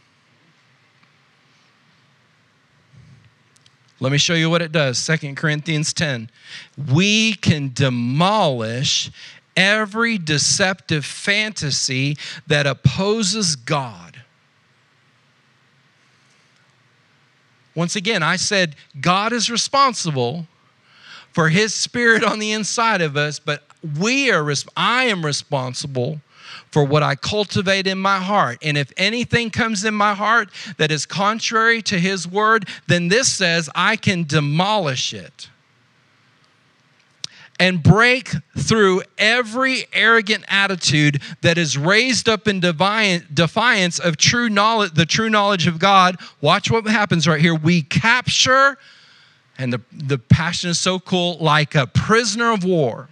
Let 3.99 4.13
me 4.13 4.19
show 4.19 4.35
you 4.35 4.51
what 4.51 4.63
it 4.63 4.73
does. 4.73 4.99
Second 4.99 5.37
Corinthians 5.37 5.93
10. 5.93 6.31
We 6.93 7.35
can 7.35 7.73
demolish 7.73 9.11
every 9.57 10.19
deceptive 10.19 11.05
fantasy 11.05 12.17
that 12.47 12.67
opposes 12.67 13.57
God. 13.57 14.23
Once 17.75 17.97
again, 17.97 18.23
I 18.23 18.37
said 18.37 18.77
God 19.01 19.33
is 19.33 19.51
responsible 19.51 20.47
for 21.33 21.49
his 21.49 21.75
spirit 21.75 22.25
on 22.25 22.39
the 22.39 22.53
inside 22.53 23.03
of 23.03 23.17
us, 23.17 23.39
but 23.39 23.65
we 23.99 24.31
are 24.31 24.51
I 24.77 25.05
am 25.05 25.25
responsible 25.25 26.21
for 26.71 26.85
what 26.85 27.03
I 27.03 27.15
cultivate 27.15 27.87
in 27.87 27.99
my 27.99 28.19
heart. 28.19 28.59
And 28.63 28.77
if 28.77 28.93
anything 28.97 29.51
comes 29.51 29.85
in 29.85 29.95
my 29.95 30.15
heart 30.15 30.51
that 30.77 30.91
is 30.91 31.07
contrary 31.07 31.81
to 31.83 31.99
his 31.99 32.29
word, 32.29 32.69
then 32.87 33.09
this 33.09 33.33
says 33.33 33.71
I 33.75 33.97
can 33.97 34.25
demolish 34.25 35.15
it 35.15 35.49
and 37.59 37.83
break 37.83 38.33
through 38.59 39.03
every 39.17 39.87
arrogant 39.93 40.45
attitude 40.49 41.23
that 41.41 41.57
is 41.57 41.79
raised 41.79 42.29
up 42.29 42.47
in 42.47 42.61
defiance 42.61 43.99
of 43.99 44.17
true 44.17 44.49
knowledge 44.49 44.93
the 44.93 45.07
true 45.07 45.31
knowledge 45.31 45.67
of 45.67 45.79
god. 45.79 46.17
Watch 46.41 46.71
what 46.71 46.87
happens 46.87 47.27
right 47.27 47.41
here. 47.41 47.55
We 47.55 47.83
capture 47.83 48.77
and 49.59 49.73
the, 49.73 49.81
the 49.91 50.19
passion 50.19 50.71
is 50.71 50.79
so 50.79 50.99
cool 50.99 51.39
like 51.39 51.75
a 51.75 51.87
prisoner 51.87 52.53
of 52.53 52.63
war 52.63 53.09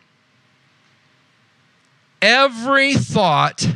every 2.25 2.95
thought 2.95 3.69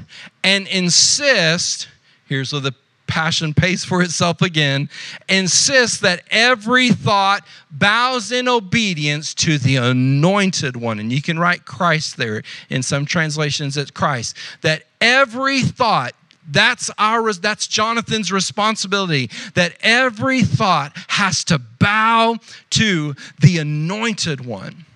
and 0.42 0.66
insist 0.68 1.88
here's 2.26 2.52
what 2.52 2.62
the 2.62 2.74
passion 3.06 3.54
pays 3.54 3.84
for 3.84 4.02
itself 4.02 4.42
again, 4.42 4.88
insist 5.28 6.02
that 6.02 6.22
every 6.30 6.90
thought 6.90 7.44
bows 7.70 8.30
in 8.30 8.46
obedience 8.48 9.34
to 9.34 9.58
the 9.58 9.76
anointed 9.76 10.76
one. 10.76 11.00
And 11.00 11.10
you 11.10 11.22
can 11.22 11.38
write 11.38 11.64
Christ 11.64 12.18
there. 12.18 12.42
In 12.68 12.82
some 12.82 13.06
translations, 13.06 13.76
it's 13.76 13.90
Christ. 13.90 14.36
That 14.60 14.84
every 15.00 15.62
thought 15.62 16.12
that's 16.50 16.90
our 16.98 17.30
that's 17.34 17.66
Jonathan's 17.66 18.32
responsibility 18.32 19.30
that 19.54 19.74
every 19.82 20.42
thought 20.42 20.92
has 21.08 21.44
to 21.44 21.58
bow 21.58 22.36
to 22.70 23.14
the 23.40 23.58
anointed 23.58 24.46
one. 24.46 24.86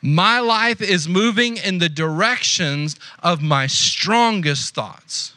My 0.00 0.38
life 0.38 0.80
is 0.80 1.08
moving 1.08 1.56
in 1.56 1.78
the 1.78 1.88
directions 1.88 2.96
of 3.22 3.42
my 3.42 3.66
strongest 3.66 4.74
thoughts. 4.74 5.34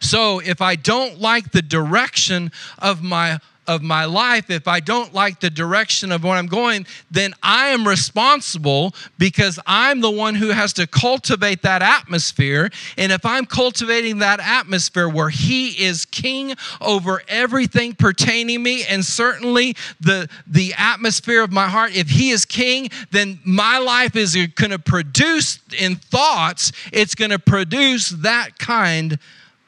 So 0.00 0.38
if 0.38 0.60
I 0.60 0.76
don't 0.76 1.18
like 1.20 1.52
the 1.52 1.62
direction 1.62 2.52
of 2.78 3.02
my 3.02 3.40
of 3.66 3.82
my 3.82 4.04
life, 4.04 4.50
if 4.50 4.68
I 4.68 4.80
don't 4.80 5.14
like 5.14 5.40
the 5.40 5.50
direction 5.50 6.12
of 6.12 6.24
where 6.24 6.34
I'm 6.34 6.46
going, 6.46 6.86
then 7.10 7.34
I 7.42 7.68
am 7.68 7.86
responsible 7.86 8.94
because 9.18 9.58
I'm 9.66 10.00
the 10.00 10.10
one 10.10 10.34
who 10.34 10.48
has 10.48 10.72
to 10.74 10.86
cultivate 10.86 11.62
that 11.62 11.82
atmosphere. 11.82 12.70
And 12.96 13.12
if 13.12 13.24
I'm 13.24 13.46
cultivating 13.46 14.18
that 14.18 14.40
atmosphere 14.40 15.08
where 15.08 15.30
He 15.30 15.70
is 15.84 16.04
king 16.04 16.54
over 16.80 17.22
everything 17.28 17.94
pertaining 17.94 18.62
me, 18.62 18.84
and 18.84 19.04
certainly 19.04 19.76
the, 20.00 20.28
the 20.46 20.74
atmosphere 20.76 21.42
of 21.42 21.52
my 21.52 21.68
heart, 21.68 21.94
if 21.96 22.08
He 22.08 22.30
is 22.30 22.44
king, 22.44 22.88
then 23.10 23.40
my 23.44 23.78
life 23.78 24.16
is 24.16 24.36
going 24.54 24.70
to 24.70 24.78
produce 24.78 25.58
in 25.78 25.96
thoughts, 25.96 26.72
it's 26.92 27.14
going 27.14 27.30
to 27.30 27.38
produce 27.38 28.10
that 28.10 28.58
kind 28.58 29.18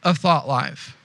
of 0.02 0.18
thought 0.18 0.46
life. 0.46 0.95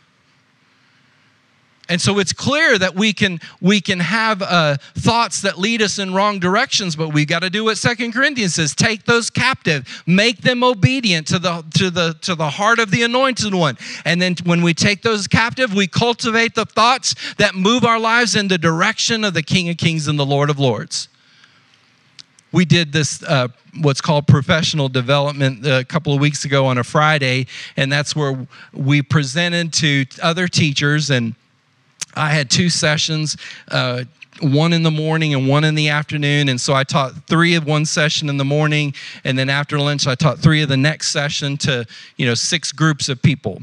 And 1.91 1.99
so 1.99 2.19
it's 2.19 2.31
clear 2.31 2.77
that 2.77 2.95
we 2.95 3.11
can 3.11 3.41
we 3.59 3.81
can 3.81 3.99
have 3.99 4.41
uh, 4.41 4.77
thoughts 4.95 5.41
that 5.41 5.59
lead 5.59 5.81
us 5.81 5.99
in 5.99 6.13
wrong 6.13 6.39
directions, 6.39 6.95
but 6.95 7.09
we 7.09 7.25
got 7.25 7.39
to 7.39 7.49
do 7.49 7.65
what 7.65 7.77
Second 7.77 8.13
Corinthians 8.13 8.55
says: 8.55 8.73
take 8.73 9.03
those 9.03 9.29
captive, 9.29 10.01
make 10.07 10.37
them 10.37 10.63
obedient 10.63 11.27
to 11.27 11.37
the 11.37 11.65
to 11.73 11.89
the 11.89 12.15
to 12.21 12.33
the 12.33 12.49
heart 12.49 12.79
of 12.79 12.91
the 12.91 13.03
Anointed 13.03 13.53
One. 13.53 13.77
And 14.05 14.21
then 14.21 14.37
when 14.45 14.61
we 14.61 14.73
take 14.73 15.01
those 15.01 15.27
captive, 15.27 15.73
we 15.73 15.85
cultivate 15.85 16.55
the 16.55 16.63
thoughts 16.63 17.13
that 17.35 17.55
move 17.55 17.83
our 17.83 17.99
lives 17.99 18.37
in 18.37 18.47
the 18.47 18.57
direction 18.57 19.25
of 19.25 19.33
the 19.33 19.43
King 19.43 19.67
of 19.67 19.75
Kings 19.75 20.07
and 20.07 20.17
the 20.17 20.25
Lord 20.25 20.49
of 20.49 20.59
Lords 20.59 21.09
we 22.53 22.65
did 22.65 22.91
this 22.91 23.23
uh, 23.23 23.47
what's 23.79 24.01
called 24.01 24.27
professional 24.27 24.89
development 24.89 25.65
a 25.65 25.85
couple 25.85 26.13
of 26.13 26.19
weeks 26.19 26.43
ago 26.43 26.65
on 26.65 26.77
a 26.77 26.83
friday 26.83 27.47
and 27.77 27.89
that's 27.89 28.13
where 28.13 28.45
we 28.73 29.01
presented 29.01 29.71
to 29.71 30.05
other 30.21 30.49
teachers 30.49 31.09
and 31.09 31.33
i 32.15 32.29
had 32.29 32.49
two 32.49 32.69
sessions 32.69 33.37
uh, 33.69 34.03
one 34.41 34.73
in 34.73 34.81
the 34.81 34.91
morning 34.91 35.33
and 35.33 35.47
one 35.47 35.63
in 35.63 35.75
the 35.75 35.89
afternoon 35.89 36.49
and 36.49 36.59
so 36.59 36.73
i 36.73 36.83
taught 36.83 37.13
three 37.27 37.55
of 37.55 37.65
one 37.65 37.85
session 37.85 38.29
in 38.29 38.37
the 38.37 38.45
morning 38.45 38.93
and 39.23 39.37
then 39.37 39.49
after 39.49 39.79
lunch 39.79 40.07
i 40.07 40.15
taught 40.15 40.39
three 40.39 40.61
of 40.61 40.69
the 40.69 40.77
next 40.77 41.09
session 41.09 41.57
to 41.57 41.85
you 42.17 42.25
know 42.25 42.33
six 42.33 42.71
groups 42.71 43.09
of 43.09 43.21
people 43.21 43.61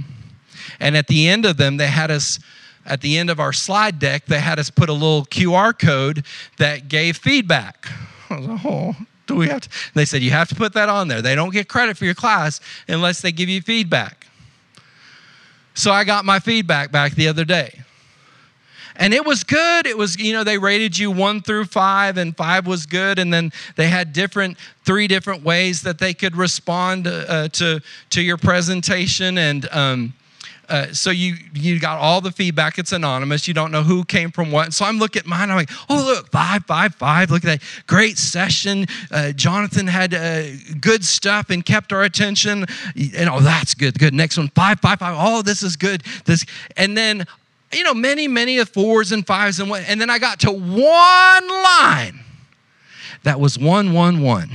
and 0.80 0.96
at 0.96 1.06
the 1.08 1.28
end 1.28 1.44
of 1.44 1.56
them 1.56 1.76
they 1.76 1.88
had 1.88 2.10
us 2.10 2.38
at 2.86 3.00
the 3.02 3.18
end 3.18 3.28
of 3.28 3.40
our 3.40 3.52
slide 3.52 3.98
deck 3.98 4.26
they 4.26 4.40
had 4.40 4.58
us 4.58 4.70
put 4.70 4.88
a 4.88 4.92
little 4.92 5.24
qr 5.26 5.76
code 5.78 6.24
that 6.58 6.88
gave 6.88 7.16
feedback 7.16 7.88
I 8.30 8.38
was 8.38 8.46
like, 8.46 8.60
oh, 8.64 8.96
do 9.26 9.36
we 9.36 9.48
have 9.48 9.62
to? 9.62 9.68
they 9.94 10.04
said, 10.04 10.22
you 10.22 10.30
have 10.30 10.48
to 10.48 10.54
put 10.54 10.74
that 10.74 10.88
on 10.88 11.08
there. 11.08 11.22
They 11.22 11.34
don't 11.34 11.52
get 11.52 11.68
credit 11.68 11.96
for 11.96 12.04
your 12.04 12.14
class 12.14 12.60
unless 12.86 13.20
they 13.20 13.32
give 13.32 13.48
you 13.48 13.60
feedback. 13.60 14.26
So 15.74 15.92
I 15.92 16.04
got 16.04 16.24
my 16.24 16.38
feedback 16.38 16.90
back 16.90 17.14
the 17.14 17.28
other 17.28 17.44
day. 17.44 17.82
And 18.98 19.14
it 19.14 19.24
was 19.24 19.44
good. 19.44 19.86
It 19.86 19.96
was, 19.96 20.18
you 20.18 20.32
know, 20.32 20.44
they 20.44 20.58
rated 20.58 20.98
you 20.98 21.10
one 21.10 21.40
through 21.40 21.66
five, 21.66 22.18
and 22.18 22.36
five 22.36 22.66
was 22.66 22.84
good. 22.84 23.18
And 23.18 23.32
then 23.32 23.52
they 23.76 23.88
had 23.88 24.12
different, 24.12 24.58
three 24.84 25.06
different 25.06 25.44
ways 25.44 25.82
that 25.82 25.98
they 25.98 26.12
could 26.12 26.36
respond 26.36 27.06
uh, 27.06 27.48
to, 27.48 27.80
to 28.10 28.20
your 28.20 28.36
presentation. 28.36 29.38
And, 29.38 29.68
um, 29.70 30.14
uh, 30.68 30.92
so 30.92 31.10
you 31.10 31.34
you 31.54 31.80
got 31.80 31.98
all 31.98 32.20
the 32.20 32.30
feedback. 32.30 32.78
It's 32.78 32.92
anonymous. 32.92 33.48
You 33.48 33.54
don't 33.54 33.72
know 33.72 33.82
who 33.82 34.04
came 34.04 34.30
from 34.30 34.50
what. 34.50 34.74
So 34.74 34.84
I'm 34.84 34.98
looking 34.98 35.20
at 35.20 35.26
mine. 35.26 35.50
I'm 35.50 35.56
like, 35.56 35.70
oh 35.88 36.04
look, 36.04 36.30
five, 36.30 36.66
five, 36.66 36.94
five. 36.94 37.30
Look 37.30 37.42
at 37.44 37.60
that 37.60 37.62
great 37.86 38.18
session. 38.18 38.86
Uh, 39.10 39.32
Jonathan 39.32 39.86
had 39.86 40.12
uh, 40.12 40.42
good 40.78 41.04
stuff 41.04 41.48
and 41.48 41.64
kept 41.64 41.92
our 41.92 42.02
attention. 42.02 42.66
And 43.16 43.30
oh, 43.30 43.40
that's 43.40 43.72
good. 43.72 43.98
Good. 43.98 44.12
Next 44.12 44.36
one, 44.36 44.48
five, 44.48 44.78
five, 44.80 44.98
five. 44.98 45.16
Oh, 45.18 45.40
this 45.40 45.62
is 45.62 45.76
good. 45.76 46.02
This 46.26 46.44
and 46.76 46.96
then 46.96 47.26
you 47.72 47.84
know 47.84 47.94
many 47.94 48.28
many 48.28 48.58
of 48.58 48.68
fours 48.68 49.12
and 49.12 49.26
fives 49.26 49.60
and 49.60 49.70
what. 49.70 49.84
And 49.86 50.00
then 50.00 50.10
I 50.10 50.18
got 50.18 50.40
to 50.40 50.52
one 50.52 51.48
line 51.48 52.20
that 53.24 53.40
was 53.40 53.58
one 53.58 53.92
one 53.92 54.22
one. 54.22 54.50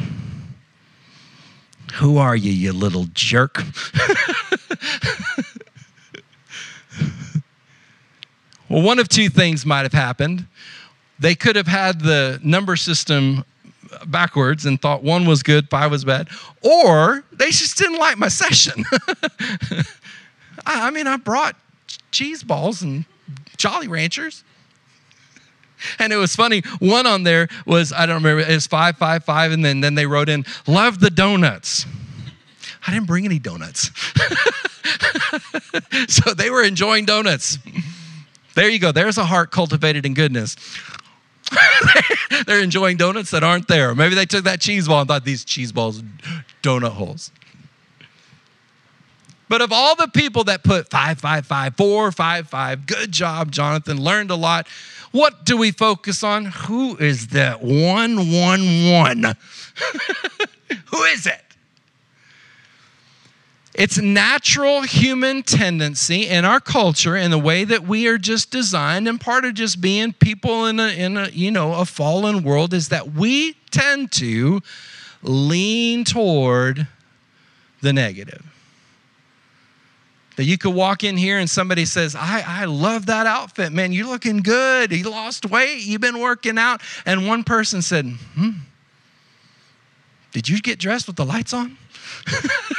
Who 1.95 2.17
are 2.17 2.36
you, 2.36 2.52
you 2.52 2.73
little 2.73 3.06
jerk? 3.13 3.63
Well, 8.73 8.82
one 8.82 8.97
of 8.97 9.08
two 9.08 9.30
things 9.30 9.67
might 9.67 9.84
have 9.84 9.93
happened. 9.93 10.47
They 11.19 11.36
could 11.36 11.56
have 11.56 11.67
had 11.67 12.02
the 12.02 12.39
number 12.43 12.76
system 12.76 13.45
backwards 14.08 14.65
and 14.65 14.82
thought 14.82 15.04
one 15.04 15.28
was 15.28 15.43
good, 15.43 15.69
five 15.69 15.91
was 15.91 16.04
bad, 16.04 16.28
or 16.63 17.23
they 17.32 17.52
just 17.52 17.78
didn't 17.78 17.99
like 17.99 18.17
my 18.17 18.30
session. 18.30 18.84
I, 20.65 20.89
mean, 20.89 21.06
I 21.06 21.17
brought 21.17 21.56
cheese 22.13 22.43
balls 22.43 22.82
and 22.82 23.06
Jolly 23.58 23.89
Ranchers. 23.89 24.43
And 25.99 26.13
it 26.13 26.17
was 26.17 26.34
funny. 26.34 26.62
One 26.80 27.06
on 27.06 27.23
there 27.23 27.49
was, 27.65 27.91
I 27.91 28.06
don't 28.06 28.23
remember, 28.23 28.41
it 28.41 28.54
was 28.54 28.67
555, 28.67 29.52
and 29.52 29.65
then, 29.65 29.82
then 29.82 29.95
they 29.95 30.06
wrote 30.06 30.30
in, 30.30 30.45
Love 30.65 31.02
the 31.02 31.10
donuts. 31.10 31.86
I 32.88 32.91
didn't 32.93 33.08
bring 33.08 33.26
any 33.26 33.39
donuts. 33.39 33.91
so 36.08 36.34
they 36.34 36.49
were 36.49 36.63
enjoying 36.63 37.06
donuts. 37.06 37.58
There 38.56 38.69
you 38.69 38.80
go. 38.80 38.91
There's 38.91 39.17
a 39.17 39.26
heart 39.26 39.52
cultivated 39.52 40.06
in 40.06 40.13
goodness. 40.13 40.56
They're 42.45 42.62
enjoying 42.62 42.97
donuts 42.97 43.32
that 43.32 43.43
aren't 43.43 43.67
there. 43.67 43.93
Maybe 43.95 44.15
they 44.15 44.26
took 44.26 44.45
that 44.45 44.62
cheese 44.62 44.88
ball 44.88 45.02
and 45.02 45.08
thought 45.08 45.26
these 45.26 45.43
cheese 45.45 45.71
balls 45.71 46.04
donut 46.62 46.91
holes. 46.91 47.32
But 49.53 49.61
of 49.61 49.71
all 49.71 49.95
the 49.95 50.07
people 50.07 50.45
that 50.45 50.63
put 50.63 50.89
five, 50.89 51.19
five, 51.19 51.45
five, 51.45 51.75
four, 51.77 52.11
five, 52.11 52.49
five, 52.49 52.87
good 52.87 53.11
job, 53.11 53.51
Jonathan, 53.51 54.01
learned 54.01 54.31
a 54.31 54.35
lot. 54.35 54.67
What 55.11 55.45
do 55.45 55.57
we 55.57 55.69
focus 55.69 56.23
on? 56.23 56.45
Who 56.45 56.97
is 56.97 57.27
that 57.27 57.61
one, 57.61 58.31
one, 58.31 58.89
one? 58.89 59.23
Who 60.87 61.03
is 61.03 61.27
it? 61.27 61.39
It's 63.75 63.99
natural 63.99 64.81
human 64.81 65.43
tendency 65.43 66.25
in 66.27 66.45
our 66.45 66.59
culture 66.59 67.15
in 67.15 67.29
the 67.29 67.37
way 67.37 67.63
that 67.63 67.83
we 67.83 68.07
are 68.07 68.17
just 68.17 68.49
designed 68.49 69.07
and 69.07 69.21
part 69.21 69.45
of 69.45 69.53
just 69.53 69.79
being 69.79 70.13
people 70.13 70.65
in 70.65 70.79
a, 70.79 70.87
in 70.87 71.15
a 71.15 71.27
you 71.29 71.51
know 71.51 71.75
a 71.75 71.85
fallen 71.85 72.41
world 72.41 72.73
is 72.73 72.89
that 72.89 73.13
we 73.13 73.55
tend 73.69 74.11
to 74.13 74.61
lean 75.21 76.05
toward 76.05 76.87
the 77.81 77.93
negative. 77.93 78.43
That 80.35 80.45
you 80.45 80.57
could 80.57 80.73
walk 80.73 81.03
in 81.03 81.15
here 81.15 81.37
and 81.37 81.47
somebody 81.47 81.85
says, 81.85 82.15
I, 82.15 82.43
I 82.45 82.65
love 82.65 83.05
that 83.05 83.27
outfit, 83.27 83.71
man. 83.71 83.91
You're 83.91 84.07
looking 84.07 84.37
good. 84.37 84.91
You 84.91 85.09
lost 85.09 85.45
weight. 85.45 85.83
You've 85.83 86.01
been 86.01 86.19
working 86.19 86.57
out. 86.57 86.81
And 87.05 87.27
one 87.27 87.43
person 87.43 87.83
said, 87.83 88.05
Hmm, 88.35 88.49
did 90.31 90.49
you 90.49 90.59
get 90.59 90.79
dressed 90.79 91.05
with 91.05 91.17
the 91.17 91.25
lights 91.25 91.53
on? 91.53 91.77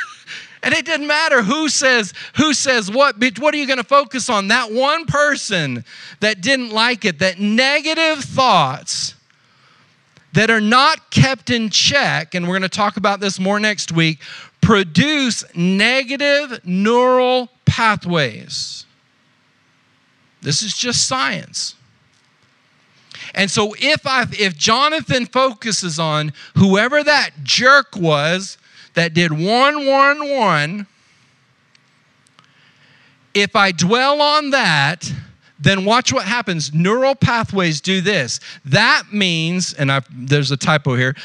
And 0.65 0.73
it 0.73 0.87
didn't 0.87 1.07
matter 1.07 1.43
who 1.43 1.69
says 1.69 2.15
who 2.37 2.55
says 2.55 2.91
what. 2.91 3.17
What 3.39 3.55
are 3.55 3.59
you 3.59 3.67
going 3.67 3.79
to 3.79 3.85
focus 3.85 4.31
on? 4.31 4.49
That 4.49 4.73
one 4.73 5.05
person 5.05 5.85
that 6.21 6.41
didn't 6.41 6.71
like 6.71 7.05
it, 7.05 7.19
that 7.19 7.39
negative 7.39 8.25
thoughts 8.25 9.15
that 10.33 10.51
are 10.51 10.63
not 10.63 11.11
kept 11.11 11.51
in 11.51 11.69
check, 11.69 12.35
and 12.35 12.49
we're 12.49 12.59
going 12.59 12.63
to 12.63 12.69
talk 12.69 12.97
about 12.97 13.21
this 13.21 13.39
more 13.39 13.61
next 13.61 13.93
week, 13.93 14.21
produce 14.65 15.45
negative 15.55 16.65
neural 16.65 17.51
pathways. 17.67 18.87
This 20.41 20.63
is 20.63 20.75
just 20.75 21.07
science. 21.07 21.75
And 23.35 23.51
so 23.51 23.75
if 23.79 24.07
I 24.07 24.27
if 24.33 24.57
Jonathan 24.57 25.27
focuses 25.27 25.99
on 25.99 26.33
whoever 26.57 27.03
that 27.03 27.31
jerk 27.43 27.97
was 27.97 28.59
that 28.95 29.13
did 29.13 29.33
one, 29.33 29.87
one, 29.87 30.31
one, 30.31 30.87
if 33.35 33.57
I 33.57 33.73
dwell 33.73 34.23
on 34.23 34.51
that, 34.51 35.13
then 35.59 35.85
watch 35.85 36.13
what 36.13 36.25
happens. 36.25 36.73
Neural 36.73 37.15
pathways 37.15 37.81
do 37.81 38.01
this. 38.01 38.41
That 38.65 39.05
means, 39.13 39.73
and 39.73 39.91
I've, 39.91 40.07
there's 40.11 40.51
a 40.51 40.57
typo 40.57 40.95
here, 40.95 41.17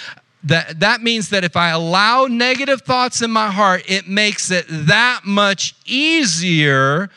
that, 0.44 0.80
that 0.80 1.02
means 1.02 1.30
that 1.30 1.44
if 1.44 1.58
I 1.58 1.70
allow 1.70 2.26
negative 2.26 2.82
thoughts 2.82 3.22
in 3.22 3.32
my 3.32 3.52
heart, 3.52 3.84
it 3.88 4.08
makes 4.08 4.52
it 4.52 4.66
that 4.70 5.22
much 5.26 5.76
easier 5.86 7.10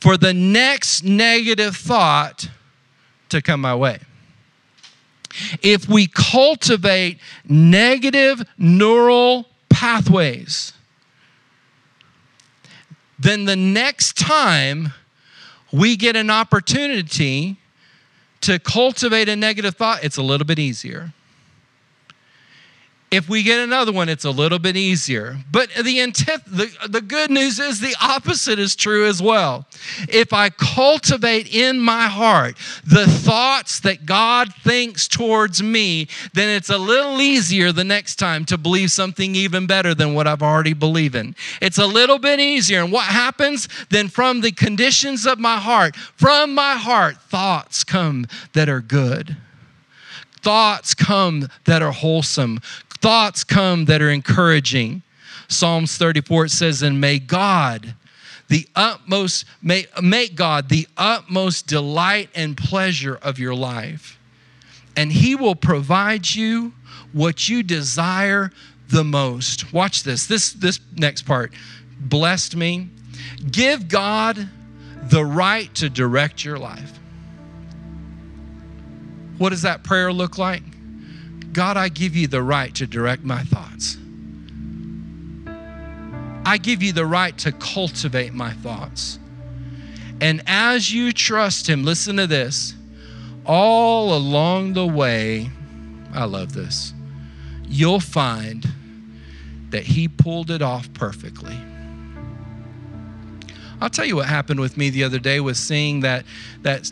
for 0.00 0.16
the 0.16 0.34
next 0.34 1.02
negative 1.02 1.76
thought 1.76 2.48
to 3.30 3.40
come 3.40 3.60
my 3.60 3.74
way. 3.74 3.98
If 5.62 5.88
we 5.88 6.06
cultivate 6.06 7.18
negative 7.48 8.42
neural 8.58 9.46
pathways, 9.68 10.72
then 13.18 13.44
the 13.46 13.56
next 13.56 14.16
time 14.16 14.92
we 15.72 15.96
get 15.96 16.16
an 16.16 16.30
opportunity 16.30 17.56
to 18.42 18.58
cultivate 18.58 19.28
a 19.28 19.36
negative 19.36 19.74
thought, 19.74 20.04
it's 20.04 20.16
a 20.16 20.22
little 20.22 20.46
bit 20.46 20.58
easier. 20.58 21.12
If 23.10 23.26
we 23.26 23.42
get 23.42 23.60
another 23.60 23.90
one, 23.90 24.10
it's 24.10 24.26
a 24.26 24.30
little 24.30 24.58
bit 24.58 24.76
easier. 24.76 25.38
But 25.50 25.70
the, 25.70 25.82
the, 26.46 26.88
the 26.88 27.00
good 27.00 27.30
news 27.30 27.58
is 27.58 27.80
the 27.80 27.96
opposite 28.02 28.58
is 28.58 28.76
true 28.76 29.06
as 29.06 29.22
well. 29.22 29.66
If 30.10 30.34
I 30.34 30.50
cultivate 30.50 31.54
in 31.54 31.80
my 31.80 32.06
heart 32.06 32.58
the 32.84 33.06
thoughts 33.06 33.80
that 33.80 34.04
God 34.04 34.52
thinks 34.62 35.08
towards 35.08 35.62
me, 35.62 36.08
then 36.34 36.50
it's 36.50 36.68
a 36.68 36.76
little 36.76 37.18
easier 37.22 37.72
the 37.72 37.82
next 37.84 38.16
time 38.16 38.44
to 38.46 38.58
believe 38.58 38.90
something 38.90 39.34
even 39.34 39.66
better 39.66 39.94
than 39.94 40.12
what 40.12 40.26
I've 40.26 40.42
already 40.42 40.74
believed 40.74 41.14
in. 41.14 41.34
It's 41.62 41.78
a 41.78 41.86
little 41.86 42.18
bit 42.18 42.40
easier. 42.40 42.82
And 42.82 42.92
what 42.92 43.06
happens? 43.06 43.70
Then 43.88 44.08
from 44.08 44.42
the 44.42 44.52
conditions 44.52 45.26
of 45.26 45.38
my 45.38 45.56
heart, 45.56 45.96
from 45.96 46.54
my 46.54 46.74
heart, 46.74 47.16
thoughts 47.22 47.84
come 47.84 48.26
that 48.52 48.68
are 48.68 48.80
good 48.80 49.36
thoughts 50.40 50.94
come 50.94 51.48
that 51.64 51.82
are 51.82 51.92
wholesome 51.92 52.60
thoughts 53.00 53.44
come 53.44 53.86
that 53.86 54.02
are 54.02 54.10
encouraging. 54.10 55.02
Psalms 55.48 55.96
34 55.96 56.46
it 56.46 56.50
says, 56.50 56.82
And 56.82 57.00
may 57.00 57.18
God, 57.18 57.94
the 58.48 58.66
utmost, 58.74 59.44
may, 59.62 59.86
make 60.02 60.34
God 60.34 60.68
the 60.68 60.86
utmost 60.96 61.66
delight 61.66 62.30
and 62.34 62.56
pleasure 62.56 63.18
of 63.22 63.38
your 63.38 63.54
life. 63.54 64.18
And 64.96 65.12
He 65.12 65.34
will 65.34 65.54
provide 65.54 66.34
you 66.34 66.72
what 67.12 67.48
you 67.48 67.62
desire 67.62 68.50
the 68.88 69.04
most. 69.04 69.72
Watch 69.72 70.02
this. 70.02 70.26
This, 70.26 70.52
this 70.52 70.80
next 70.96 71.22
part 71.22 71.52
blessed 72.00 72.56
me. 72.56 72.88
Give 73.50 73.88
God 73.88 74.48
the 75.04 75.24
right 75.24 75.72
to 75.76 75.88
direct 75.88 76.44
your 76.44 76.58
life. 76.58 76.98
What 79.38 79.50
does 79.50 79.62
that 79.62 79.84
prayer 79.84 80.12
look 80.12 80.38
like? 80.38 80.62
God, 81.52 81.76
I 81.76 81.88
give 81.88 82.14
you 82.14 82.26
the 82.26 82.42
right 82.42 82.74
to 82.76 82.86
direct 82.86 83.24
my 83.24 83.42
thoughts. 83.42 83.96
I 86.44 86.56
give 86.56 86.82
you 86.82 86.92
the 86.92 87.06
right 87.06 87.36
to 87.38 87.52
cultivate 87.52 88.32
my 88.32 88.52
thoughts. 88.52 89.18
And 90.20 90.42
as 90.46 90.92
you 90.92 91.12
trust 91.12 91.68
Him, 91.68 91.84
listen 91.84 92.16
to 92.16 92.26
this, 92.26 92.74
all 93.44 94.16
along 94.16 94.72
the 94.72 94.86
way, 94.86 95.50
I 96.12 96.24
love 96.24 96.52
this, 96.54 96.92
you'll 97.66 98.00
find 98.00 98.66
that 99.70 99.84
He 99.84 100.08
pulled 100.08 100.50
it 100.50 100.62
off 100.62 100.92
perfectly. 100.92 101.56
I'll 103.80 103.90
tell 103.90 104.06
you 104.06 104.16
what 104.16 104.26
happened 104.26 104.60
with 104.60 104.76
me 104.76 104.90
the 104.90 105.04
other 105.04 105.18
day 105.18 105.40
was 105.40 105.58
seeing 105.58 106.00
that 106.00 106.24
that 106.62 106.90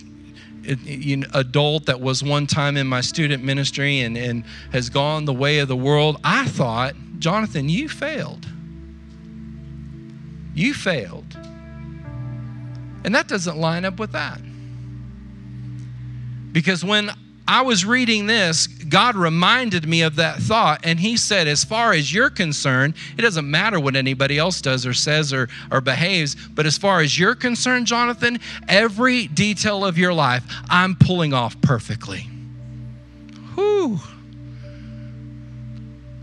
adult 1.35 1.87
that 1.87 2.01
was 2.01 2.23
one 2.23 2.47
time 2.47 2.77
in 2.77 2.87
my 2.87 3.01
student 3.01 3.43
ministry 3.43 4.01
and, 4.01 4.17
and 4.17 4.45
has 4.73 4.91
gone 4.91 5.25
the 5.25 5.33
way 5.33 5.59
of 5.61 5.69
the 5.69 5.77
world, 5.77 6.19
I 6.25 6.47
thought, 6.47 6.95
Jonathan, 7.19 7.69
you 7.69 7.89
failed. 7.89 8.47
You 10.55 10.75
failed. 10.75 11.37
And 13.05 13.15
that 13.15 13.29
doesn't 13.29 13.57
line 13.57 13.85
up 13.85 13.99
with 13.99 14.13
that. 14.13 14.41
Because 16.53 16.85
when 16.85 17.11
I 17.47 17.63
was 17.63 17.85
reading 17.85 18.27
this, 18.27 18.67
God 18.89 19.17
reminded 19.17 19.87
me 19.89 20.03
of 20.03 20.17
that 20.17 20.39
thought, 20.39 20.81
and 20.85 21.01
He 21.01 21.17
said, 21.17 21.49
As 21.49 21.65
far 21.65 21.93
as 21.93 22.13
you're 22.13 22.31
concerned, 22.31 22.95
it 23.17 23.23
doesn't 23.23 23.51
matter 23.51 23.81
what 23.81 23.97
anybody 23.97 24.39
else 24.39 24.61
does 24.61 24.87
or 24.87 24.93
says 24.93 25.33
or, 25.33 25.49
or 25.71 25.81
behaves, 25.81 26.35
but 26.35 26.67
as 26.67 26.79
far 26.79 27.01
as 27.01 27.19
you're 27.19 27.35
concerned, 27.35 27.87
Jonathan, 27.87 28.39
every 28.69 29.27
detail 29.29 29.85
of 29.85 29.99
your 29.99 30.13
life, 30.13 30.45
I'm 30.69 30.95
pulling 30.95 31.33
off 31.33 31.61
perfectly. 31.61 32.29
Whew. 33.55 33.99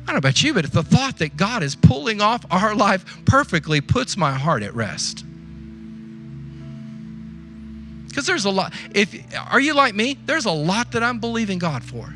I 0.03 0.07
don't 0.07 0.15
know 0.15 0.17
about 0.17 0.43
you, 0.43 0.53
but 0.53 0.71
the 0.71 0.83
thought 0.83 1.19
that 1.19 1.37
God 1.37 1.63
is 1.63 1.75
pulling 1.75 2.21
off 2.21 2.45
our 2.51 2.75
life 2.75 3.23
perfectly 3.25 3.81
puts 3.81 4.17
my 4.17 4.33
heart 4.33 4.61
at 4.61 4.75
rest. 4.75 5.23
Because 8.07 8.27
there's 8.27 8.45
a 8.45 8.51
lot. 8.51 8.73
If 8.93 9.15
are 9.49 9.59
you 9.59 9.73
like 9.73 9.95
me? 9.95 10.19
There's 10.25 10.45
a 10.45 10.51
lot 10.51 10.91
that 10.91 11.01
I'm 11.01 11.19
believing 11.19 11.57
God 11.57 11.83
for. 11.83 12.13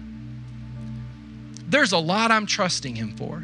There's 1.68 1.92
a 1.92 1.98
lot 1.98 2.32
I'm 2.32 2.46
trusting 2.46 2.96
Him 2.96 3.16
for. 3.16 3.44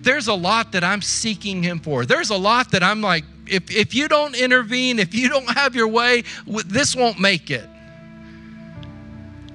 There's 0.00 0.28
a 0.28 0.34
lot 0.34 0.72
that 0.72 0.84
I'm 0.84 1.02
seeking 1.02 1.62
Him 1.62 1.80
for. 1.80 2.06
There's 2.06 2.30
a 2.30 2.36
lot 2.36 2.70
that 2.72 2.82
I'm 2.82 3.00
like, 3.00 3.24
if, 3.46 3.70
if 3.74 3.94
you 3.94 4.08
don't 4.08 4.36
intervene, 4.36 4.98
if 4.98 5.14
you 5.14 5.28
don't 5.28 5.50
have 5.50 5.74
your 5.74 5.88
way, 5.88 6.24
this 6.66 6.94
won't 6.94 7.18
make 7.18 7.50
it. 7.50 7.68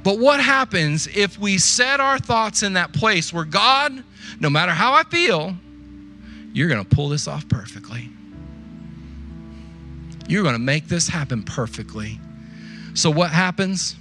But 0.03 0.19
what 0.19 0.41
happens 0.41 1.07
if 1.07 1.39
we 1.39 1.57
set 1.57 1.99
our 2.01 2.19
thoughts 2.19 2.61
in 2.61 2.73
that 2.73 2.91
place 2.91 3.31
where 3.31 3.45
God, 3.45 4.03
no 4.39 4.49
matter 4.49 4.73
how 4.73 4.93
I 4.93 5.03
feel, 5.03 5.55
you're 6.51 6.67
going 6.67 6.83
to 6.83 6.95
pull 6.95 7.09
this 7.09 7.27
off 7.27 7.47
perfectly? 7.47 8.09
You're 10.27 10.43
going 10.43 10.55
to 10.55 10.59
make 10.59 10.87
this 10.87 11.07
happen 11.07 11.43
perfectly. 11.43 12.19
So, 12.95 13.09
what 13.09 13.31
happens? 13.31 13.95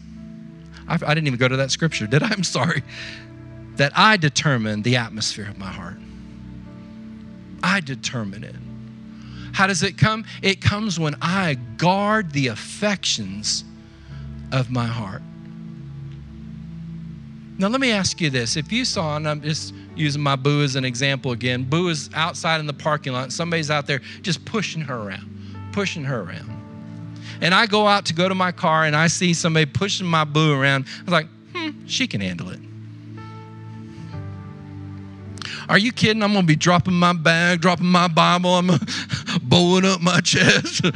I, 0.88 0.95
I, 0.95 1.15
didn't 1.15 1.27
even 1.29 1.38
go 1.38 1.49
to 1.49 1.57
that 1.57 1.71
scripture, 1.71 2.07
did 2.07 2.23
I? 2.23 2.29
I'm 2.31 2.45
sorry. 2.45 2.83
That 3.77 3.93
I 3.95 4.17
determine 4.17 4.83
the 4.83 4.97
atmosphere 4.97 5.49
of 5.49 5.59
my 5.59 5.71
heart. 5.71 5.97
I 7.63 7.81
determine 7.81 8.45
it. 8.45 8.55
How 9.53 9.67
does 9.67 9.83
it 9.83 9.99
come? 9.99 10.25
It 10.43 10.61
comes 10.61 10.99
when 10.99 11.17
I 11.21 11.55
guard 11.77 12.33
the 12.33 12.49
affections 12.49 13.65
of 14.51 14.71
my 14.71 14.87
heart. 14.87 15.23
Now, 17.59 17.69
let 17.69 17.81
me 17.81 17.93
ask 17.93 18.21
you 18.21 18.31
this. 18.31 18.57
If 18.57 18.73
you 18.73 18.85
saw, 18.85 19.17
and 19.17 19.29
I'm 19.29 19.43
just 19.43 19.75
using 19.95 20.23
my 20.23 20.37
boo 20.37 20.63
as 20.63 20.75
an 20.75 20.85
example 20.85 21.33
again, 21.33 21.65
boo 21.65 21.89
is 21.89 22.11
outside 22.15 22.61
in 22.61 22.67
the 22.67 22.73
parking 22.73 23.13
lot, 23.13 23.31
somebody's 23.31 23.71
out 23.71 23.87
there 23.87 24.01
just 24.23 24.45
pushing 24.45 24.81
her 24.83 24.97
around, 24.97 25.71
pushing 25.73 26.03
her 26.05 26.23
around. 26.23 26.51
And 27.41 27.55
I 27.55 27.67
go 27.67 27.87
out 27.87 28.07
to 28.07 28.15
go 28.15 28.29
to 28.29 28.35
my 28.35 28.53
car 28.53 28.85
and 28.85 28.97
I 28.97 29.07
see 29.07 29.35
somebody 29.35 29.67
pushing 29.67 30.07
my 30.07 30.25
boo 30.25 30.59
around. 30.59 30.87
I'm 31.07 31.13
like, 31.13 31.27
hmm, 31.55 31.87
she 31.87 32.07
can 32.07 32.21
handle 32.21 32.51
it. 32.51 32.61
Are 35.68 35.79
you 35.79 35.92
kidding? 35.92 36.22
I'm 36.22 36.33
going 36.33 36.44
to 36.44 36.46
be 36.46 36.57
dropping 36.57 36.94
my 36.94 37.12
bag, 37.12 37.61
dropping 37.61 37.87
my 37.87 38.09
Bible, 38.09 38.55
I'm 38.55 38.70
bowing 39.42 39.85
up 39.85 40.01
my 40.01 40.20
chest. 40.20 40.85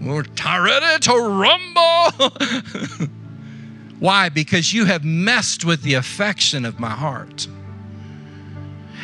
We're 0.00 0.24
ready 0.44 0.98
to 1.00 1.12
rumble. 1.12 3.08
Why? 3.98 4.28
Because 4.28 4.72
you 4.72 4.84
have 4.84 5.04
messed 5.04 5.64
with 5.64 5.82
the 5.82 5.94
affection 5.94 6.64
of 6.64 6.78
my 6.78 6.90
heart. 6.90 7.48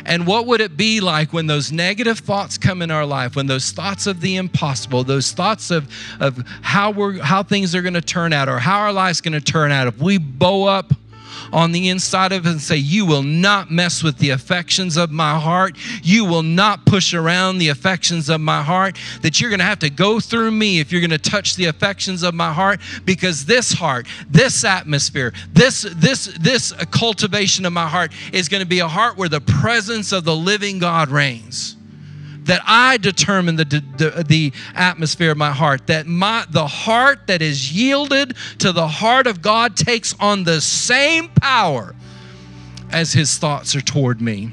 And 0.07 0.27
what 0.27 0.47
would 0.47 0.61
it 0.61 0.77
be 0.77 1.01
like 1.01 1.33
when 1.33 1.47
those 1.47 1.73
negative 1.73 2.19
thoughts 2.19 2.59
come 2.59 2.83
in 2.83 2.91
our 2.91 3.07
life, 3.07 3.37
when 3.37 3.47
those 3.47 3.73
thoughts 3.73 4.07
of 4.07 4.21
the 4.21 4.37
impossible, 4.37 5.03
those 5.03 5.33
thoughts 5.33 5.71
of, 5.71 5.91
of 6.21 6.47
how 6.63 6.91
we're 6.91 7.21
how 7.23 7.43
things 7.43 7.75
are 7.75 7.83
going 7.83 7.95
to 7.95 8.03
turn 8.03 8.33
out 8.33 8.49
or 8.49 8.59
how 8.59 8.81
our 8.81 8.93
life's 8.93 9.21
going 9.21 9.33
to 9.33 9.41
turn 9.41 9.73
out, 9.73 9.87
if 9.87 9.99
we 9.99 10.19
bow 10.19 10.65
up 10.65 10.93
on 11.53 11.73
the 11.73 11.89
inside 11.89 12.33
of 12.33 12.47
it 12.47 12.51
and 12.51 12.61
say, 12.61 12.77
You 12.77 13.07
will 13.07 13.23
not 13.23 13.71
mess 13.71 14.03
with 14.03 14.19
the 14.19 14.31
affections 14.31 14.97
of 14.97 15.11
my 15.11 15.39
heart. 15.39 15.77
You 16.03 16.25
will 16.25 16.43
not 16.43 16.87
push 16.87 17.15
around 17.15 17.59
the 17.59 17.69
affections 17.69 18.29
of 18.29 18.41
my 18.41 18.63
heart. 18.63 18.99
That 19.23 19.41
you're 19.41 19.51
going 19.51 19.61
to 19.61 19.65
have 19.65 19.79
to 19.81 19.91
go 19.91 20.21
through 20.21 20.51
me 20.51 20.81
if 20.81 20.93
you're 20.93 21.01
going 21.01 21.11
to 21.11 21.19
touch 21.19 21.57
the 21.57 21.67
affections 21.67 22.23
of 22.23 22.35
my 22.35 22.53
heart 22.53 22.81
because 23.05 23.45
this 23.45 23.73
heart, 23.73 24.07
this 24.29 24.65
atmosphere, 24.65 25.33
this, 25.53 25.83
this, 25.97 26.37
this 26.41 26.73
cultivation 26.91 27.67
of 27.67 27.73
my 27.73 27.89
heart 27.89 28.13
is 28.33 28.49
going 28.49 28.63
to 28.63 28.69
be 28.69 28.81
a 28.81 28.89
heart 28.89 29.17
where 29.17 29.29
the 29.29 29.41
presence 29.41 30.13
of 30.13 30.25
the 30.25 30.37
living 30.37 30.79
God 30.79 31.09
reigns 31.09 31.77
that 32.45 32.63
I 32.67 32.97
determine 32.99 33.57
the, 33.57 33.65
the, 33.65 34.25
the, 34.27 34.53
atmosphere 34.75 35.31
of 35.31 35.37
my 35.37 35.51
heart, 35.51 35.87
that 35.87 36.07
my, 36.07 36.45
the 36.51 36.67
heart 36.67 37.27
that 37.27 37.43
is 37.43 37.73
yielded 37.73 38.37
to 38.59 38.73
the 38.73 38.87
heart 38.87 39.27
of 39.27 39.43
God 39.43 39.77
takes 39.77 40.15
on 40.21 40.45
the 40.45 40.61
same 40.61 41.29
power 41.29 41.95
as 42.91 43.13
his 43.13 43.39
thoughts 43.39 43.75
are 43.75 43.81
toward 43.81 44.21
me. 44.21 44.53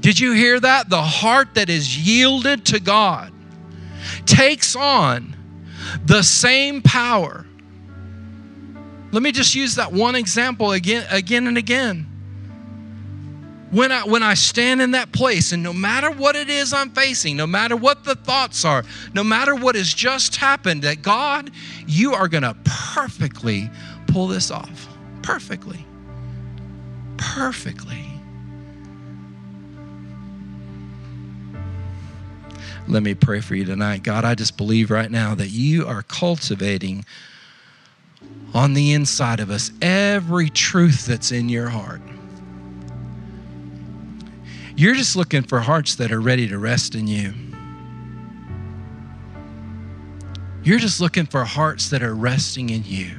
Did 0.00 0.20
you 0.20 0.32
hear 0.32 0.60
that? 0.60 0.88
The 0.88 1.02
heart 1.02 1.54
that 1.54 1.68
is 1.68 1.98
yielded 1.98 2.64
to 2.66 2.80
God 2.80 3.32
takes 4.26 4.76
on 4.76 5.34
the 6.04 6.22
same 6.22 6.82
power. 6.82 7.44
Let 9.10 9.22
me 9.22 9.32
just 9.32 9.54
use 9.54 9.76
that 9.76 9.92
one 9.92 10.14
example 10.14 10.72
again, 10.72 11.06
again 11.10 11.46
and 11.46 11.56
again 11.56 12.17
when 13.70 13.92
I, 13.92 14.04
when 14.04 14.22
I 14.22 14.34
stand 14.34 14.80
in 14.80 14.92
that 14.92 15.12
place, 15.12 15.52
and 15.52 15.62
no 15.62 15.72
matter 15.72 16.10
what 16.10 16.36
it 16.36 16.48
is 16.48 16.72
I'm 16.72 16.90
facing, 16.90 17.36
no 17.36 17.46
matter 17.46 17.76
what 17.76 18.04
the 18.04 18.14
thoughts 18.14 18.64
are, 18.64 18.84
no 19.14 19.22
matter 19.22 19.54
what 19.54 19.74
has 19.74 19.92
just 19.92 20.36
happened, 20.36 20.82
that 20.82 21.02
God, 21.02 21.50
you 21.86 22.14
are 22.14 22.28
going 22.28 22.44
to 22.44 22.56
perfectly 22.64 23.70
pull 24.06 24.26
this 24.26 24.50
off. 24.50 24.88
Perfectly. 25.22 25.84
Perfectly. 27.18 28.06
Let 32.86 33.02
me 33.02 33.14
pray 33.14 33.40
for 33.40 33.54
you 33.54 33.66
tonight. 33.66 34.02
God, 34.02 34.24
I 34.24 34.34
just 34.34 34.56
believe 34.56 34.90
right 34.90 35.10
now 35.10 35.34
that 35.34 35.48
you 35.48 35.86
are 35.86 36.02
cultivating 36.02 37.04
on 38.54 38.72
the 38.72 38.94
inside 38.94 39.40
of 39.40 39.50
us 39.50 39.70
every 39.82 40.48
truth 40.48 41.04
that's 41.04 41.30
in 41.30 41.50
your 41.50 41.68
heart. 41.68 42.00
You're 44.78 44.94
just 44.94 45.16
looking 45.16 45.42
for 45.42 45.58
hearts 45.58 45.96
that 45.96 46.12
are 46.12 46.20
ready 46.20 46.46
to 46.46 46.56
rest 46.56 46.94
in 46.94 47.08
you. 47.08 47.34
You're 50.62 50.78
just 50.78 51.00
looking 51.00 51.26
for 51.26 51.44
hearts 51.44 51.90
that 51.90 52.00
are 52.00 52.14
resting 52.14 52.70
in 52.70 52.84
you. 52.84 53.10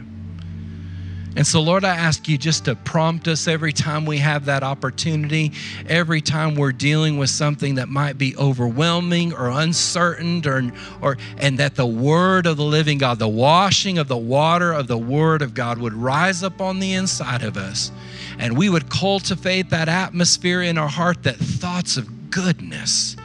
And 1.36 1.46
so, 1.46 1.62
Lord, 1.62 1.86
I 1.86 1.96
ask 1.96 2.28
you 2.28 2.38
just 2.38 2.66
to 2.66 2.76
prompt 2.76 3.28
us 3.28 3.48
every 3.48 3.72
time 3.72 4.06
we 4.06 4.18
have 4.18 4.46
that 4.46 4.64
opportunity, 4.64 5.52
every 5.88 6.22
time 6.22 6.56
we're 6.56 6.72
dealing 6.72 7.18
with 7.18 7.30
something 7.30 7.76
that 7.76 7.88
might 7.88 8.18
be 8.18 8.36
overwhelming 8.36 9.34
or 9.34 9.50
uncertain, 9.50 10.46
or, 10.46 10.72
or, 11.02 11.18
and 11.38 11.60
that 11.60 11.76
the 11.76 11.86
word 11.86 12.48
of 12.48 12.58
the 12.58 12.64
living 12.64 12.98
God, 12.98 13.20
the 13.20 13.28
washing 13.28 14.00
of 14.00 14.08
the 14.08 14.18
water 14.18 14.74
of 14.74 14.88
the 14.88 14.98
word 14.98 15.42
of 15.42 15.54
God 15.54 15.78
would 15.78 15.94
rise 15.94 16.44
up 16.44 16.62
on 16.62 16.80
the 16.80 16.94
inside 16.94 17.44
of 17.44 17.58
us. 17.58 17.92
And 18.40 18.58
we 18.58 18.70
would 18.70 18.90
cultivate 18.90 19.70
that 19.70 19.88
atmosphere 19.88 20.64
in 20.64 20.78
our 20.78 20.90
heart 20.90 21.24
that 21.24 21.36
thoughts 21.36 21.96
of 21.98 22.32
goodness 22.32 23.16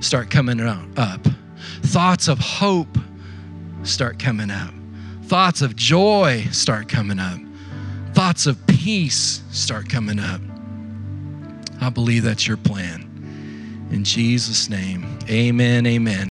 start 0.00 0.30
coming 0.30 0.60
up, 0.60 1.20
thoughts 1.82 2.28
of 2.28 2.38
hope 2.38 2.98
start 3.84 4.18
coming 4.18 4.50
up, 4.50 4.72
thoughts 5.32 5.62
of 5.62 5.74
joy 5.74 6.46
start 6.50 6.90
coming 6.90 7.18
up, 7.18 7.38
thoughts 8.12 8.44
of 8.44 8.66
peace 8.66 9.40
start 9.50 9.88
coming 9.88 10.18
up. 10.18 10.42
I 11.80 11.88
believe 11.88 12.22
that's 12.22 12.46
your 12.46 12.58
plan. 12.58 13.88
In 13.90 14.04
Jesus' 14.04 14.68
name, 14.68 15.18
amen, 15.30 15.86
amen. 15.86 16.20